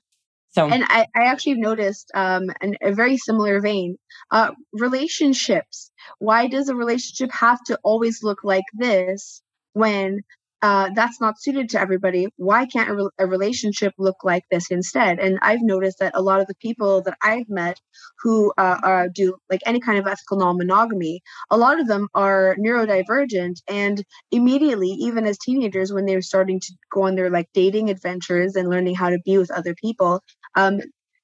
[0.52, 3.96] So, and I, I actually noticed um, in a very similar vein,
[4.30, 5.90] uh, relationships.
[6.18, 10.20] Why does a relationship have to always look like this when
[10.62, 12.28] uh, that's not suited to everybody.
[12.36, 15.18] Why can't a, re- a, relationship look like this instead?
[15.18, 17.80] And I've noticed that a lot of the people that I've met
[18.22, 22.06] who uh, uh, do like any kind of ethical non monogamy, a lot of them
[22.14, 23.56] are neurodivergent.
[23.68, 28.54] And immediately, even as teenagers, when they're starting to go on their like dating adventures
[28.54, 30.20] and learning how to be with other people,
[30.54, 30.80] um,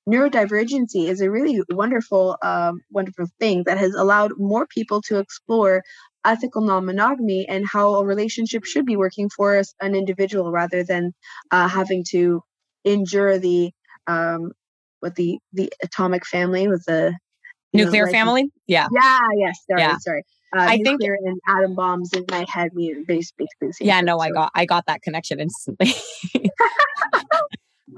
[0.09, 5.83] neurodivergency is a really wonderful, um, wonderful thing that has allowed more people to explore
[6.25, 11.13] ethical non-monogamy and how a relationship should be working for an individual rather than
[11.51, 12.43] uh, having to
[12.85, 13.71] endure the
[14.07, 14.53] um,
[15.01, 17.17] what the the atomic family with the
[17.73, 18.51] nuclear know, like, family.
[18.67, 18.89] Yeah.
[18.93, 19.19] Yeah.
[19.37, 19.59] Yes.
[19.71, 19.81] Sorry.
[19.81, 19.97] Yeah.
[19.99, 20.23] Sorry.
[20.57, 23.47] Uh, I think and atom bombs in my head mean basically.
[23.81, 24.01] Yeah.
[24.01, 24.23] No, so.
[24.23, 25.93] I got I got that connection instantly.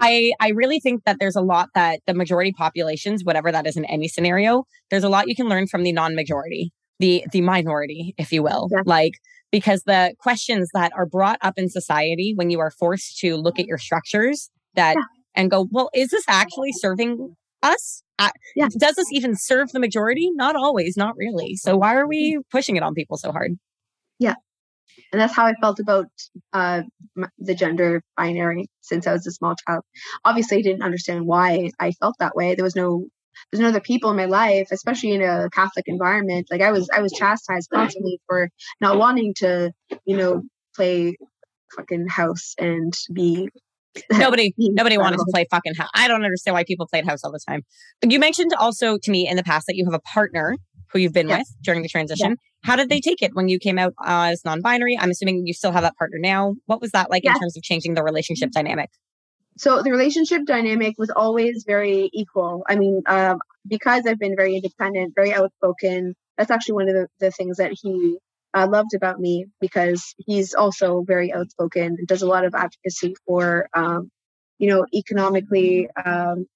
[0.00, 3.76] I I really think that there's a lot that the majority populations, whatever that is
[3.76, 8.14] in any scenario, there's a lot you can learn from the non-majority the the minority,
[8.18, 8.68] if you will.
[8.70, 8.82] Yeah.
[8.84, 9.12] Like
[9.50, 13.58] because the questions that are brought up in society when you are forced to look
[13.58, 15.02] at your structures that yeah.
[15.34, 18.02] and go, well, is this actually serving us
[18.54, 18.68] yeah.
[18.78, 20.30] does this even serve the majority?
[20.34, 21.56] Not always, not really.
[21.56, 23.52] So why are we pushing it on people so hard?
[24.18, 24.34] Yeah.
[25.12, 26.06] And that's how I felt about
[26.52, 26.82] uh,
[27.38, 29.82] the gender binary since I was a small child.
[30.24, 32.54] Obviously, I didn't understand why I felt that way.
[32.54, 33.06] There was no
[33.50, 36.48] there's no other people in my life, especially in a Catholic environment.
[36.50, 38.48] Like I was, I was chastised constantly for
[38.80, 39.72] not wanting to,
[40.04, 40.42] you know,
[40.74, 41.16] play
[41.76, 43.48] fucking house and be.
[44.12, 45.88] Nobody, nobody wanted to play fucking house.
[45.94, 47.62] I don't understand why people played house all the time.
[48.00, 50.56] But you mentioned also to me in the past that you have a partner
[50.92, 51.38] who you've been yes.
[51.38, 52.30] with during the transition.
[52.30, 52.38] Yes.
[52.62, 54.98] How did they take it when you came out as non-binary?
[54.98, 56.54] I'm assuming you still have that partner now.
[56.66, 57.36] What was that like yes.
[57.36, 58.90] in terms of changing the relationship dynamic?
[59.60, 62.62] so the relationship dynamic was always very equal.
[62.66, 67.08] I mean, um, because I've been very independent, very outspoken, that's actually one of the,
[67.18, 68.16] the things that he
[68.54, 73.14] uh, loved about me because he's also very outspoken and does a lot of advocacy
[73.26, 74.10] for, um,
[74.58, 75.90] you know, economically.
[75.94, 76.46] Um,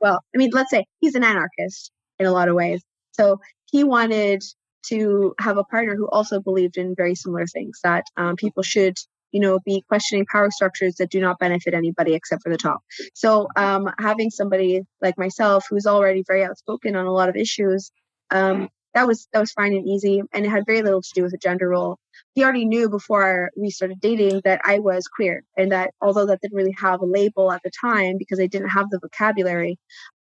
[0.00, 2.82] well, I mean, let's say he's an anarchist in a lot of ways.
[3.12, 4.42] So he wanted
[4.86, 8.96] to have a partner who also believed in very similar things that um, people should
[9.32, 12.80] you know, be questioning power structures that do not benefit anybody except for the top.
[13.14, 17.90] So um, having somebody like myself who's already very outspoken on a lot of issues,
[18.30, 21.22] um, that was that was fine and easy, and it had very little to do
[21.22, 21.98] with a gender role.
[22.34, 26.40] He already knew before we started dating that I was queer, and that although that
[26.40, 29.78] didn't really have a label at the time because I didn't have the vocabulary,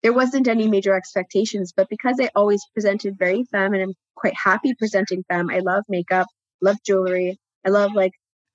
[0.04, 1.74] there wasn't any major expectations.
[1.76, 5.84] But because I always presented very femme, and I'm quite happy presenting femme, I love
[5.90, 6.28] makeup,
[6.62, 8.14] love jewelry, I love like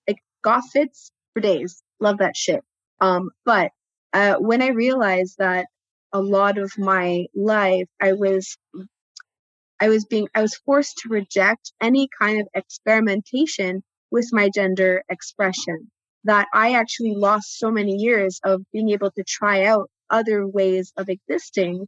[0.08, 1.82] like goth fits for days.
[2.00, 2.62] Love that shit.
[3.00, 3.70] Um, but
[4.12, 5.66] uh, when I realized that
[6.12, 8.56] a lot of my life, I was,
[9.80, 15.02] I was being, I was forced to reject any kind of experimentation with my gender
[15.08, 15.90] expression.
[16.24, 20.92] That I actually lost so many years of being able to try out other ways
[20.96, 21.86] of existing,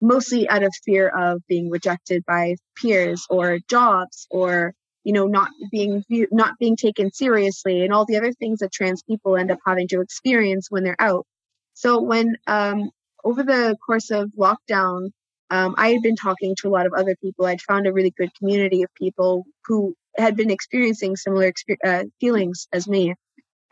[0.00, 5.50] mostly out of fear of being rejected by peers or jobs or you know not
[5.70, 9.58] being not being taken seriously and all the other things that trans people end up
[9.66, 11.26] having to experience when they're out.
[11.74, 12.90] So when um,
[13.24, 15.10] over the course of lockdown
[15.50, 17.46] um, i had been talking to a lot of other people.
[17.46, 22.04] I'd found a really good community of people who had been experiencing similar exper- uh,
[22.20, 23.14] feelings as me.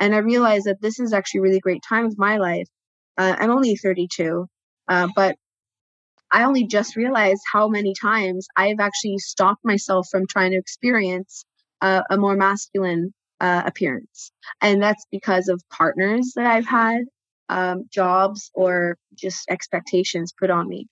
[0.00, 2.68] And i realized that this is actually a really great time of my life
[3.18, 4.46] uh, i'm only 32
[4.88, 5.36] uh, but
[6.30, 11.44] I only just realized how many times I've actually stopped myself from trying to experience
[11.80, 14.32] uh, a more masculine uh, appearance.
[14.60, 17.04] And that's because of partners that I've had,
[17.48, 20.88] um, jobs, or just expectations put on me.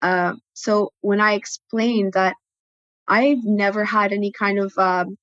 [0.00, 2.36] Uh, so when I explained that
[3.08, 5.16] I've never had any kind of um,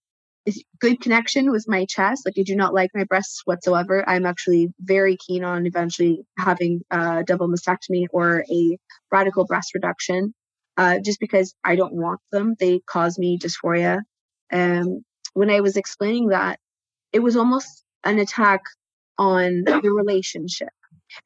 [0.80, 2.26] good connection with my chest.
[2.26, 4.08] Like I do not like my breasts whatsoever.
[4.08, 8.78] I'm actually very keen on eventually having a double mastectomy or a
[9.12, 10.34] radical breast reduction,
[10.78, 12.56] uh, just because I don't want them.
[12.60, 14.02] They cause me dysphoria.
[14.52, 15.04] And
[15.34, 16.60] when I was explaining that,
[17.12, 18.62] it was almost an attack
[19.18, 20.70] on the relationship,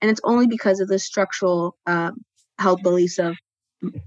[0.01, 2.23] and it's only because of the structural um,
[2.83, 3.35] beliefs of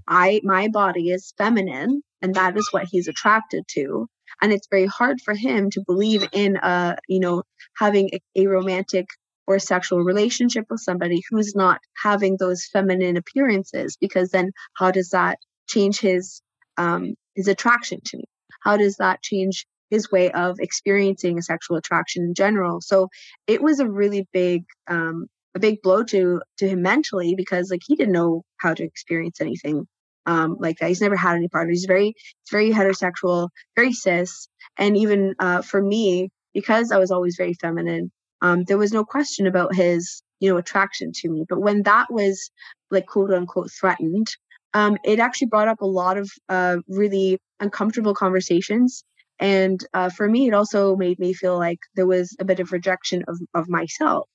[0.07, 4.07] I my body is feminine, and that is what he's attracted to
[4.41, 7.43] and it's very hard for him to believe in uh you know
[7.77, 9.07] having a, a romantic
[9.47, 15.09] or sexual relationship with somebody who's not having those feminine appearances because then how does
[15.09, 16.41] that change his
[16.77, 18.23] um his attraction to me?
[18.61, 22.79] How does that change his way of experiencing a sexual attraction in general?
[22.81, 23.09] So
[23.47, 27.81] it was a really big um a big blow to to him mentally because like
[27.85, 29.87] he didn't know how to experience anything
[30.25, 30.89] um, like that.
[30.89, 31.79] He's never had any partners.
[31.79, 34.47] He's very, he's very heterosexual, very cis.
[34.77, 39.03] And even uh, for me, because I was always very feminine, um, there was no
[39.03, 41.45] question about his, you know, attraction to me.
[41.47, 42.51] But when that was
[42.91, 44.27] like quote unquote threatened,
[44.73, 49.03] um, it actually brought up a lot of uh, really uncomfortable conversations.
[49.39, 52.71] And uh, for me, it also made me feel like there was a bit of
[52.71, 54.27] rejection of, of myself,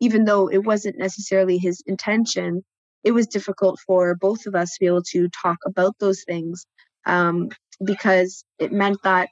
[0.00, 2.62] even though it wasn't necessarily his intention
[3.04, 6.66] it was difficult for both of us to be able to talk about those things
[7.06, 7.48] um,
[7.84, 9.28] because it meant that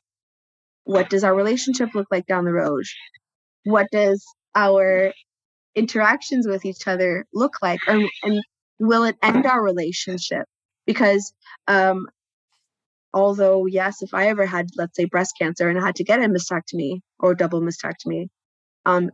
[0.85, 2.85] what does our relationship look like down the road?
[3.65, 5.13] What does our
[5.75, 7.81] interactions with each other look like?
[7.87, 8.43] and
[8.81, 10.47] will it end our relationship?
[10.87, 11.33] Because
[11.69, 12.09] um,
[13.13, 16.23] although, yes, if I ever had, let's say, breast cancer and I had to get
[16.23, 18.29] a mastectomy or double mastectomy,
[18.87, 19.11] um,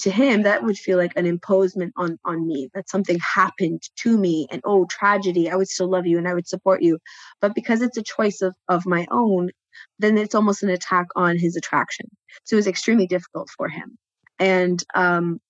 [0.00, 4.18] to him that would feel like an imposement on on me that something happened to
[4.18, 6.98] me and oh tragedy i would still love you and i would support you.
[7.40, 9.50] But because it's a choice of of my own
[9.98, 12.06] then it's almost an attack on his attraction.
[12.44, 13.96] So it was extremely difficult for him.
[14.38, 15.40] And um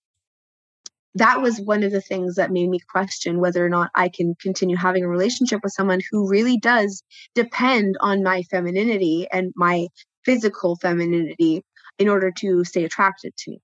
[1.15, 4.35] that was one of the things that made me question whether or not I can
[4.41, 7.03] continue having a relationship with someone who really does
[7.35, 9.89] depend on my femininity and my
[10.25, 11.63] physical femininity
[11.99, 13.61] in order to stay attracted to me.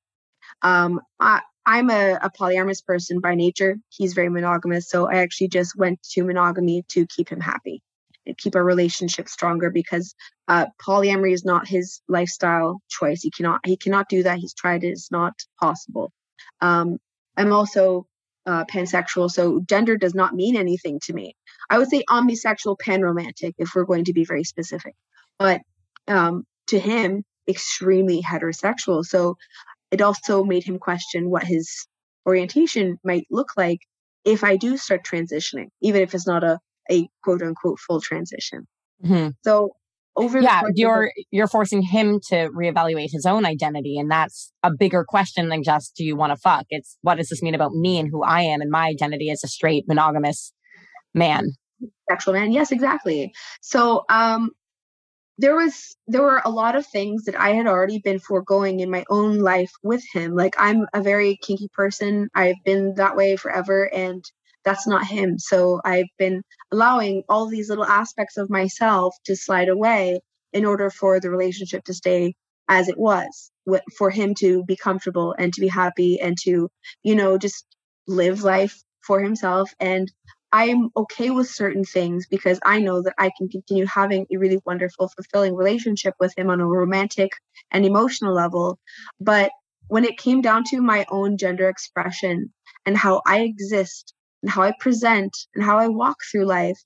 [0.65, 3.77] Um, I, I'm a, a polyamorous person by nature.
[3.91, 4.89] He's very monogamous.
[4.89, 7.83] So I actually just went to monogamy to keep him happy
[8.27, 10.15] and keep our relationship stronger because
[10.49, 13.23] uh, polyamory is not his lifestyle choice.
[13.23, 14.39] He cannot he cannot do that.
[14.39, 14.89] He's tried it.
[14.89, 16.13] It's not possible.
[16.61, 16.99] Um,
[17.37, 18.07] I'm also
[18.47, 21.35] uh, pansexual, so gender does not mean anything to me.
[21.71, 24.95] I would say omnisexual, panromantic, if we're going to be very specific.
[25.39, 25.63] But
[26.09, 29.05] um, to him, extremely heterosexual.
[29.05, 29.37] So
[29.95, 31.87] it also made him question what his
[32.27, 33.79] orientation might look like
[34.25, 36.59] if I do start transitioning, even if it's not a,
[36.91, 38.67] a quote unquote full transition.
[39.05, 39.29] Mm-hmm.
[39.45, 39.71] So
[40.17, 44.71] over yeah you're the- you're forcing him to reevaluate his own identity and that's a
[44.73, 47.73] bigger question than just do you want to fuck it's what does this mean about
[47.73, 50.53] me and who i am and my identity as a straight monogamous
[51.15, 51.49] man
[52.09, 54.51] sexual man yes exactly so um
[55.39, 58.91] there was there were a lot of things that i had already been foregoing in
[58.91, 63.37] my own life with him like i'm a very kinky person i've been that way
[63.37, 64.25] forever and
[64.65, 65.39] that's not him.
[65.39, 66.43] So I've been
[66.73, 70.21] allowing all these little aspects of myself to slide away
[70.53, 72.35] in order for the relationship to stay
[72.69, 73.51] as it was,
[73.99, 76.69] for him to be comfortable and to be happy and to,
[77.03, 77.67] you know, just
[78.07, 79.71] live life for himself.
[79.79, 80.11] And
[80.55, 84.61] I'm okay with certain things because I know that I can continue having a really
[84.65, 87.33] wonderful, fulfilling relationship with him on a romantic
[87.73, 88.79] and emotional level.
[89.21, 89.51] But
[89.89, 92.53] when it came down to my own gender expression
[92.87, 94.15] and how I exist
[94.45, 96.81] and how I present and how I walk through life,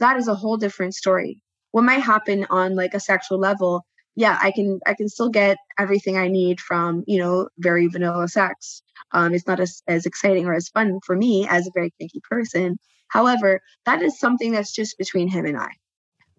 [0.00, 1.42] that is a whole different story.
[1.72, 3.84] What might happen on like a sexual level,
[4.16, 8.26] yeah, I can I can still get everything I need from, you know, very vanilla
[8.26, 8.80] sex.
[9.10, 12.22] Um, it's not as, as exciting or as fun for me as a very kinky
[12.30, 12.78] person.
[13.12, 15.70] However, that is something that's just between him and I.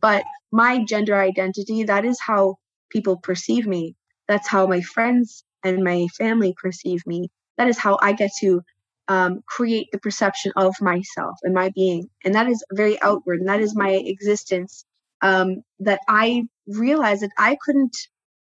[0.01, 2.57] But my gender identity, that is how
[2.89, 3.95] people perceive me.
[4.27, 7.29] That's how my friends and my family perceive me.
[7.57, 8.61] That is how I get to
[9.07, 13.49] um, create the perception of myself and my being and that is very outward and
[13.49, 14.85] that is my existence
[15.21, 17.95] um, that i realized that i couldn't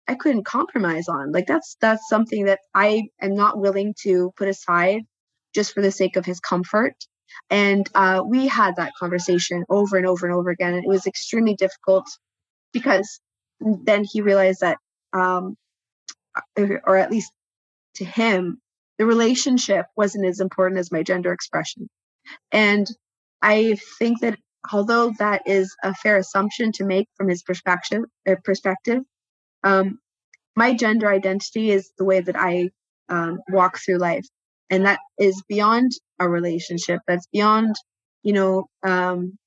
[0.07, 4.47] i couldn't compromise on like that's that's something that i am not willing to put
[4.47, 5.01] aside
[5.55, 6.93] just for the sake of his comfort
[7.50, 11.08] and uh, we had that conversation over and over and over again and it was
[11.08, 12.06] extremely difficult
[12.72, 13.19] because
[13.60, 14.78] then he realized that
[15.13, 15.56] um,
[16.58, 17.32] or at least
[17.96, 18.60] to him
[18.98, 21.89] the relationship wasn't as important as my gender expression.
[22.52, 22.88] And
[23.41, 24.38] I think that
[24.72, 29.02] although that is a fair assumption to make from his perspective, uh, perspective,
[29.63, 30.00] um,
[30.56, 32.69] my gender identity is the way that I
[33.10, 34.26] um, walk through life,
[34.73, 36.99] and that is beyond a relationship.
[37.07, 37.75] That's beyond,
[38.23, 39.38] you know, um,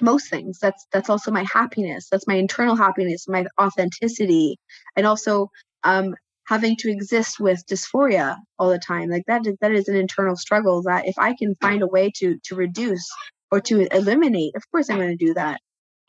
[0.00, 0.58] most things.
[0.60, 2.08] That's that's also my happiness.
[2.10, 4.58] That's my internal happiness, my authenticity,
[4.96, 5.48] and also
[5.84, 6.14] um,
[6.46, 10.36] having to exist with dysphoria all the time like that is, that is an internal
[10.36, 13.08] struggle that if i can find a way to to reduce
[13.50, 15.60] or to eliminate of course i'm going to do that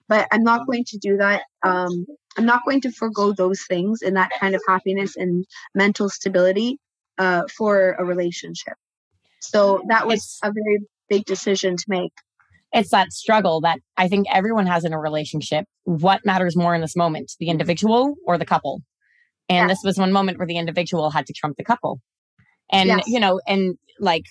[0.07, 2.05] but i'm not going to do that um
[2.37, 6.79] i'm not going to forego those things and that kind of happiness and mental stability
[7.17, 8.73] uh for a relationship
[9.39, 12.13] so that was it's, a very big decision to make
[12.71, 16.81] it's that struggle that i think everyone has in a relationship what matters more in
[16.81, 18.81] this moment the individual or the couple
[19.49, 21.99] and this was one moment where the individual had to trump the couple.
[22.71, 23.03] And, yes.
[23.07, 24.25] you know, and like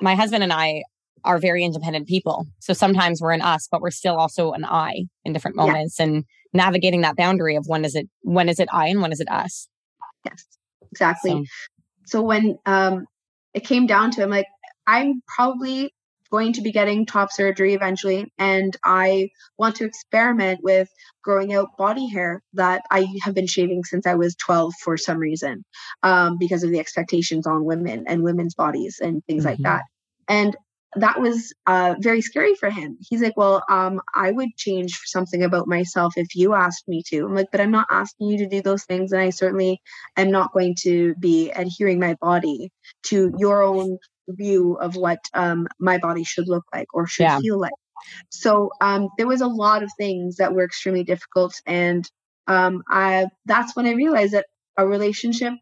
[0.00, 0.82] my husband and I
[1.24, 2.46] are very independent people.
[2.60, 6.06] So sometimes we're an us, but we're still also an I in different moments yeah.
[6.06, 9.20] and navigating that boundary of when is it when is it I and when is
[9.20, 9.68] it us.
[10.24, 10.44] Yes,
[10.90, 11.30] exactly.
[11.30, 11.44] So,
[12.08, 13.06] so when um
[13.54, 14.46] it came down to it, I'm like,
[14.86, 15.92] I'm probably
[16.30, 20.88] going to be getting top surgery eventually and I want to experiment with
[21.22, 25.18] growing out body hair that I have been shaving since I was 12 for some
[25.18, 25.64] reason
[26.02, 29.50] um, because of the expectations on women and women's bodies and things mm-hmm.
[29.50, 29.84] like that.
[30.28, 30.54] And
[30.96, 32.96] that was uh, very scary for him.
[33.00, 37.26] He's like, Well, um, I would change something about myself if you asked me to.
[37.26, 39.12] I'm like, But I'm not asking you to do those things.
[39.12, 39.80] And I certainly
[40.16, 42.70] am not going to be adhering my body
[43.06, 43.98] to your own
[44.28, 47.38] view of what um, my body should look like or should yeah.
[47.38, 47.72] feel like.
[48.30, 52.08] So um, there was a lot of things that were extremely difficult, and
[52.46, 54.46] um, I that's when I realized that
[54.76, 55.54] a relationship,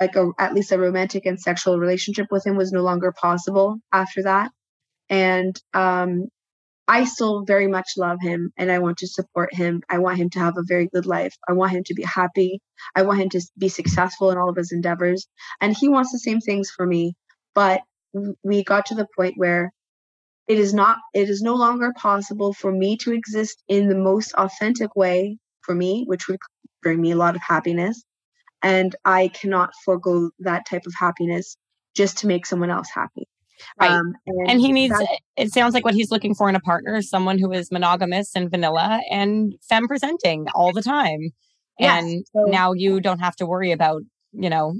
[0.00, 3.78] like a, at least a romantic and sexual relationship with him, was no longer possible
[3.92, 4.50] after that.
[5.14, 6.28] And um,
[6.88, 9.82] I still very much love him, and I want to support him.
[9.90, 11.34] I want him to have a very good life.
[11.48, 12.60] I want him to be happy.
[12.96, 15.26] I want him to be successful in all of his endeavors,
[15.60, 17.14] and he wants the same things for me.
[17.54, 17.82] but
[18.44, 19.72] we got to the point where
[20.48, 24.32] it is not it is no longer possible for me to exist in the most
[24.34, 26.38] authentic way for me which would
[26.82, 28.02] bring me a lot of happiness
[28.62, 31.56] and i cannot forego that type of happiness
[31.96, 33.26] just to make someone else happy
[33.80, 33.90] right.
[33.90, 34.94] um, and, and, he needs
[35.36, 38.34] it sounds like what he's looking for in a partner is someone who is monogamous
[38.34, 41.30] and vanilla and femme presenting all the time.
[41.78, 44.02] Yes, and so, now you don't have to worry about
[44.32, 44.74] you know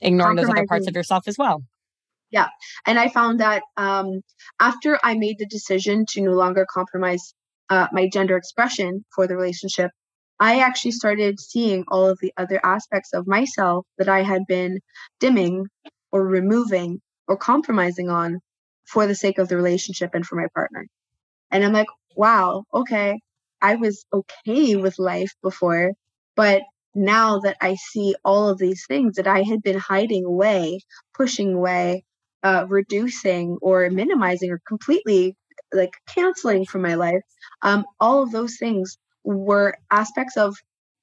[0.00, 1.62] ignoring those other parts of yourself as well.
[2.30, 2.48] Yeah
[2.86, 4.20] and i found that um,
[4.60, 7.34] after i made the decision to no longer compromise
[7.68, 9.90] uh, my gender expression for the relationship
[10.38, 14.78] i actually started seeing all of the other aspects of myself that i had been
[15.18, 15.66] dimming
[16.12, 17.00] or removing
[17.30, 18.40] or compromising on
[18.84, 20.86] for the sake of the relationship and for my partner.
[21.50, 23.20] And i'm like wow okay
[23.62, 25.92] i was okay with life before
[26.36, 26.62] but
[26.94, 30.80] now that I see all of these things that I had been hiding away,
[31.14, 32.04] pushing away,
[32.42, 35.36] uh, reducing or minimizing or completely
[35.72, 37.22] like canceling from my life,
[37.62, 40.56] um, all of those things were aspects of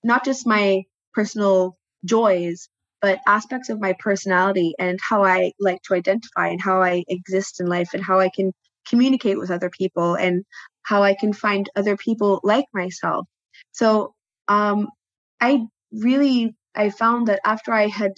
[0.03, 2.67] not just my personal joys,
[3.01, 7.59] but aspects of my personality and how I like to identify and how I exist
[7.59, 8.51] in life and how I can
[8.87, 10.43] communicate with other people and
[10.83, 13.27] how I can find other people like myself.
[13.71, 14.13] So
[14.47, 14.89] um,
[15.41, 18.13] I really I found that after I had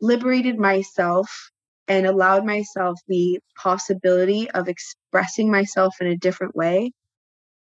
[0.00, 1.50] liberated myself
[1.88, 6.92] and allowed myself the possibility of expressing myself in a different way,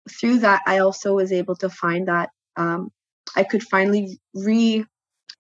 [0.10, 2.90] through that I also was able to find that um,
[3.36, 4.86] I could finally re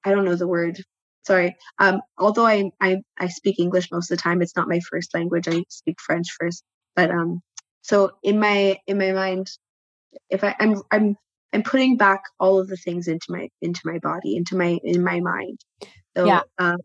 [0.04, 0.80] I don't know the word
[1.26, 4.80] sorry um, although I, I i speak english most of the time it's not my
[4.80, 6.64] first language i speak french first
[6.96, 7.42] but um
[7.82, 9.50] so in my in my mind
[10.30, 11.18] if I, I'm I'm
[11.54, 15.04] I'm putting back all of the things into my into my body, into my in
[15.04, 15.60] my mind.
[16.16, 16.42] So, yeah.
[16.60, 16.78] Um,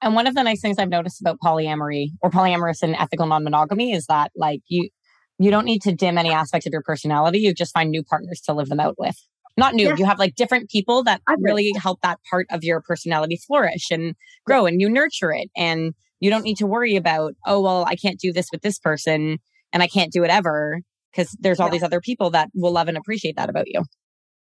[0.00, 3.92] and one of the nice things I've noticed about polyamory or polyamorous and ethical non-monogamy
[3.92, 4.90] is that like you
[5.38, 7.38] you don't need to dim any aspects of your personality.
[7.38, 9.16] You just find new partners to live them out with.
[9.58, 9.88] Not new.
[9.88, 9.98] Yes.
[9.98, 14.14] You have like different people that really help that part of your personality flourish and
[14.46, 15.50] grow and you nurture it.
[15.56, 18.78] And you don't need to worry about, oh, well, I can't do this with this
[18.78, 19.38] person
[19.72, 20.80] and I can't do it ever
[21.12, 21.72] because there's all yeah.
[21.72, 23.82] these other people that will love and appreciate that about you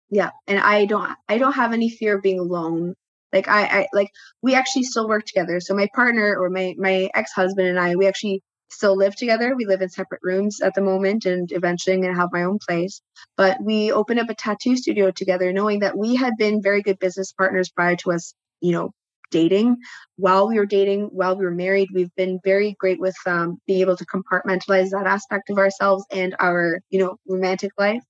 [0.10, 2.94] yeah and i don't i don't have any fear of being alone
[3.34, 4.12] like I, I like
[4.42, 8.08] we actually still work together so my partner or my my ex-husband and i we
[8.08, 8.44] actually
[8.76, 9.56] still live together.
[9.56, 12.44] We live in separate rooms at the moment and eventually i'm going to have my
[12.44, 13.02] own place.
[13.38, 17.00] But we opened up a tattoo studio together knowing that we had been very good
[17.00, 18.92] business partners prior to us you know
[19.32, 19.78] dating.
[20.18, 23.82] While we were dating while we were married we've been very great with um, being
[23.82, 28.04] able to compartmentalize that aspect of ourselves and our you know romantic life.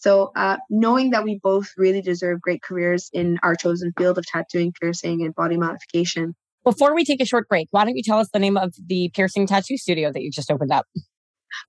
[0.00, 4.26] So, uh, knowing that we both really deserve great careers in our chosen field of
[4.26, 6.36] tattooing, piercing, and body modification.
[6.68, 9.10] Before we take a short break, why don't you tell us the name of the
[9.14, 10.84] piercing tattoo studio that you just opened up?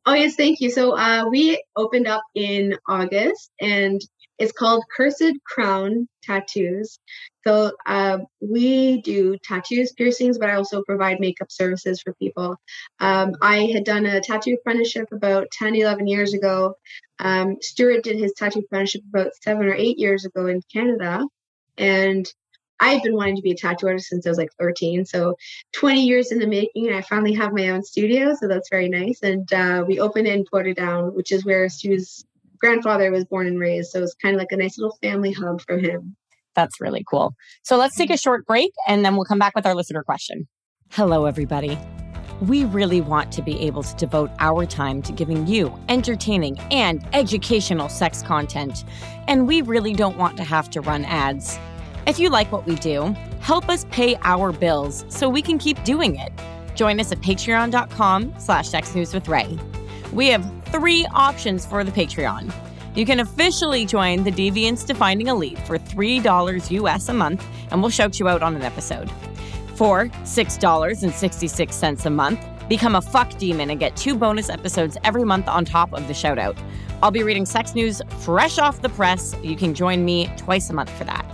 [0.06, 0.70] Oh, yes, thank you.
[0.70, 4.02] So, uh, we opened up in August and
[4.39, 7.00] it's called Cursed Crown Tattoos.
[7.47, 12.58] So uh, we do tattoos, piercings, but I also provide makeup services for people.
[13.00, 16.76] Um, I had done a tattoo apprenticeship about 10, 11 years ago.
[17.20, 21.26] Um, Stuart did his tattoo apprenticeship about seven or eight years ago in Canada.
[21.78, 22.30] And
[22.80, 25.06] I've been wanting to be a tattoo artist since I was like 13.
[25.06, 25.36] So
[25.74, 28.34] 20 years in the making, and I finally have my own studio.
[28.40, 29.22] So that's very nice.
[29.22, 32.26] And uh, we opened in Portadown, which is where Stu's
[32.60, 33.92] grandfather was born and raised.
[33.92, 36.16] So it's kind of like a nice little family hub for him.
[36.56, 37.36] That's really cool.
[37.64, 40.48] So let's take a short break and then we'll come back with our listener question.
[40.92, 41.78] Hello, everybody.
[42.42, 47.06] We really want to be able to devote our time to giving you entertaining and
[47.12, 48.86] educational sex content,
[49.28, 51.60] and we really don't want to have to run ads.
[52.08, 55.84] If you like what we do, help us pay our bills so we can keep
[55.84, 56.32] doing it.
[56.76, 60.12] Join us at patreon.com slash sexnewswithray.
[60.14, 62.52] We have three options for the Patreon.
[62.95, 67.91] You can officially join the Deviants Defining Elite for $3 US a month, and we'll
[67.91, 69.12] shout you out on an episode.
[69.76, 75.47] For $6.66 a month, become a fuck demon and get two bonus episodes every month
[75.47, 76.58] on top of the shout out.
[77.02, 79.36] I'll be reading sex news fresh off the press.
[79.43, 81.29] You can join me twice a month for that.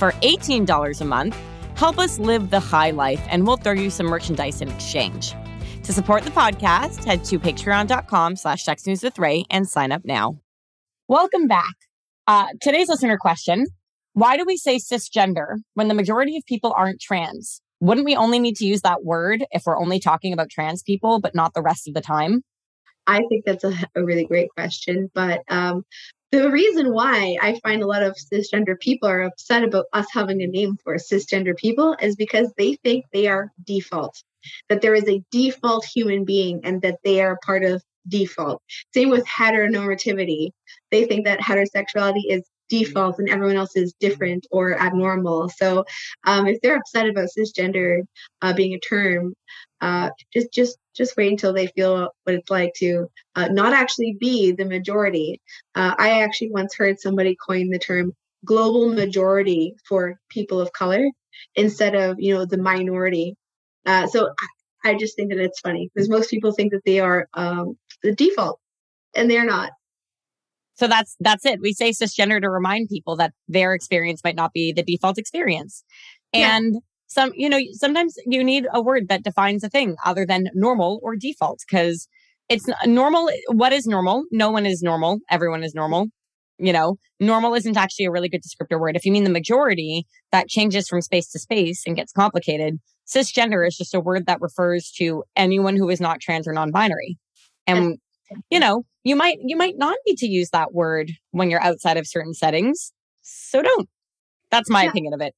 [0.00, 1.36] For $18 a month,
[1.76, 5.34] help us live the high life and we'll throw you some merchandise in exchange.
[5.82, 10.40] To support the podcast, head to patreon.com slash sexnewswithray and sign up now.
[11.06, 11.74] Welcome back.
[12.26, 13.66] Uh, today's listener question
[14.14, 17.60] Why do we say cisgender when the majority of people aren't trans?
[17.80, 21.20] Wouldn't we only need to use that word if we're only talking about trans people,
[21.20, 22.42] but not the rest of the time?
[23.06, 25.10] I think that's a, a really great question.
[25.14, 25.84] But um,
[26.32, 30.42] the reason why I find a lot of cisgender people are upset about us having
[30.42, 34.22] a name for cisgender people is because they think they are default
[34.68, 38.62] that there is a default human being and that they are part of default.
[38.94, 40.50] Same with heteronormativity.
[40.90, 45.50] They think that heterosexuality is default and everyone else is different or abnormal.
[45.50, 45.84] So
[46.24, 48.00] um, if they're upset about cisgender
[48.40, 49.34] uh, being a term,
[49.80, 54.16] uh, just just just wait until they feel what it's like to uh, not actually
[54.18, 55.40] be the majority.
[55.74, 58.12] Uh, I actually once heard somebody coin the term
[58.44, 61.04] global majority for people of color
[61.54, 63.34] instead of you know the minority.
[63.86, 64.28] Uh, so
[64.84, 67.78] I, I, just think that it's funny because most people think that they are um,
[68.02, 68.60] the default,
[69.14, 69.70] and they're not.
[70.80, 71.60] So that's that's it.
[71.60, 75.84] We say cisgender to remind people that their experience might not be the default experience,
[76.32, 76.74] and.
[76.74, 76.80] Yeah
[77.12, 81.00] some you know sometimes you need a word that defines a thing other than normal
[81.02, 82.06] or default because
[82.48, 84.22] it's normal what is normal?
[84.30, 85.18] No one is normal.
[85.28, 86.06] Everyone is normal.
[86.58, 88.94] You know normal isn't actually a really good descriptor word.
[88.94, 92.78] If you mean the majority that changes from space to space and gets complicated
[93.08, 97.18] cisgender is just a word that refers to anyone who is not trans or non-binary.
[97.66, 97.98] And
[98.50, 101.96] you know you might you might not need to use that word when you're outside
[101.96, 103.88] of certain settings so don't.
[104.50, 104.90] That's my yeah.
[104.90, 105.34] opinion of it.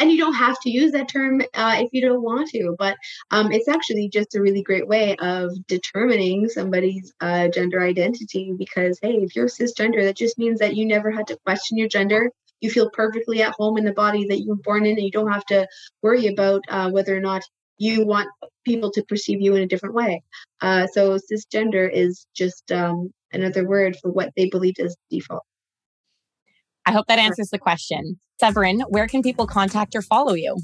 [0.00, 2.96] And you don't have to use that term uh, if you don't want to but
[3.32, 9.00] um, it's actually just a really great way of determining somebody's uh, gender identity because
[9.02, 12.30] hey if you're cisgender that just means that you never had to question your gender.
[12.60, 15.10] You feel perfectly at home in the body that you were born in and you
[15.10, 15.66] don't have to
[16.02, 17.42] worry about uh, whether or not
[17.78, 18.28] you want
[18.64, 20.22] people to perceive you in a different way
[20.60, 25.42] uh, so cisgender is just um, another word for what they believe is default
[26.88, 28.18] I hope that answers the question.
[28.40, 30.56] Severin, where can people contact or follow you?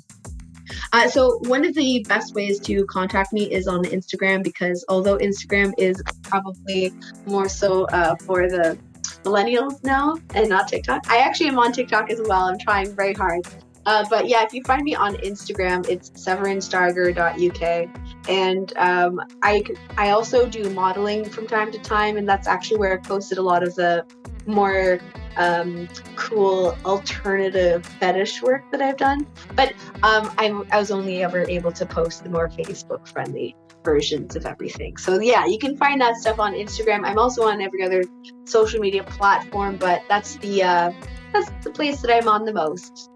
[0.94, 5.18] Uh, so one of the best ways to contact me is on Instagram because although
[5.18, 6.94] Instagram is probably
[7.26, 8.78] more so uh, for the
[9.24, 12.44] millennials now and not TikTok, I actually am on TikTok as well.
[12.44, 13.46] I'm trying very hard.
[13.86, 18.28] Uh, but yeah, if you find me on Instagram, it's severinstarger.uk.
[18.28, 19.62] And um, I,
[19.96, 23.42] I also do modeling from time to time, and that's actually where I posted a
[23.42, 24.04] lot of the
[24.46, 25.00] more
[25.36, 29.26] um, cool alternative fetish work that I've done.
[29.54, 29.72] But
[30.02, 33.54] um, I, I was only ever able to post the more Facebook friendly
[33.84, 34.96] versions of everything.
[34.96, 37.04] So yeah, you can find that stuff on Instagram.
[37.04, 38.02] I'm also on every other
[38.44, 40.92] social media platform, but that's the uh,
[41.32, 43.10] that's the place that I'm on the most.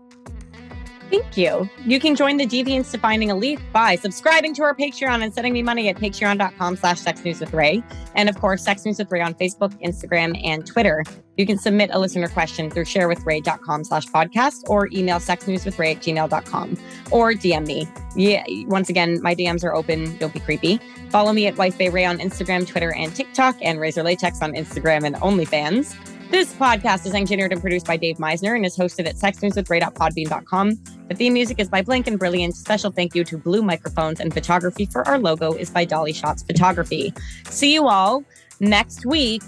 [1.10, 1.68] Thank you.
[1.86, 5.62] You can join the Deviants Defining Elite by subscribing to our Patreon and sending me
[5.62, 7.82] money at patreon.com slash sex news with Ray.
[8.14, 11.02] And of course, Sex News with Ray on Facebook, Instagram, and Twitter.
[11.38, 16.76] You can submit a listener question through sharewithray.com slash podcast or email sexnewswithray at gmail.com
[17.10, 17.88] or DM me.
[18.14, 20.18] Yeah, once again, my DMs are open.
[20.18, 20.78] Don't be creepy.
[21.08, 24.52] Follow me at Wife Bay Ray on Instagram, Twitter, and TikTok, and Razor Latex on
[24.52, 25.96] Instagram and OnlyFans.
[26.30, 30.72] This podcast is engineered and produced by Dave Meisner and is hosted at sexnewswithray.podbean.com.
[31.08, 32.54] The theme music is by Blank and Brilliant.
[32.54, 36.42] Special thank you to Blue Microphones and photography for our logo is by Dolly Shots
[36.42, 37.14] Photography.
[37.48, 38.24] See you all
[38.60, 39.42] next week.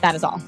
[0.00, 0.40] That is all.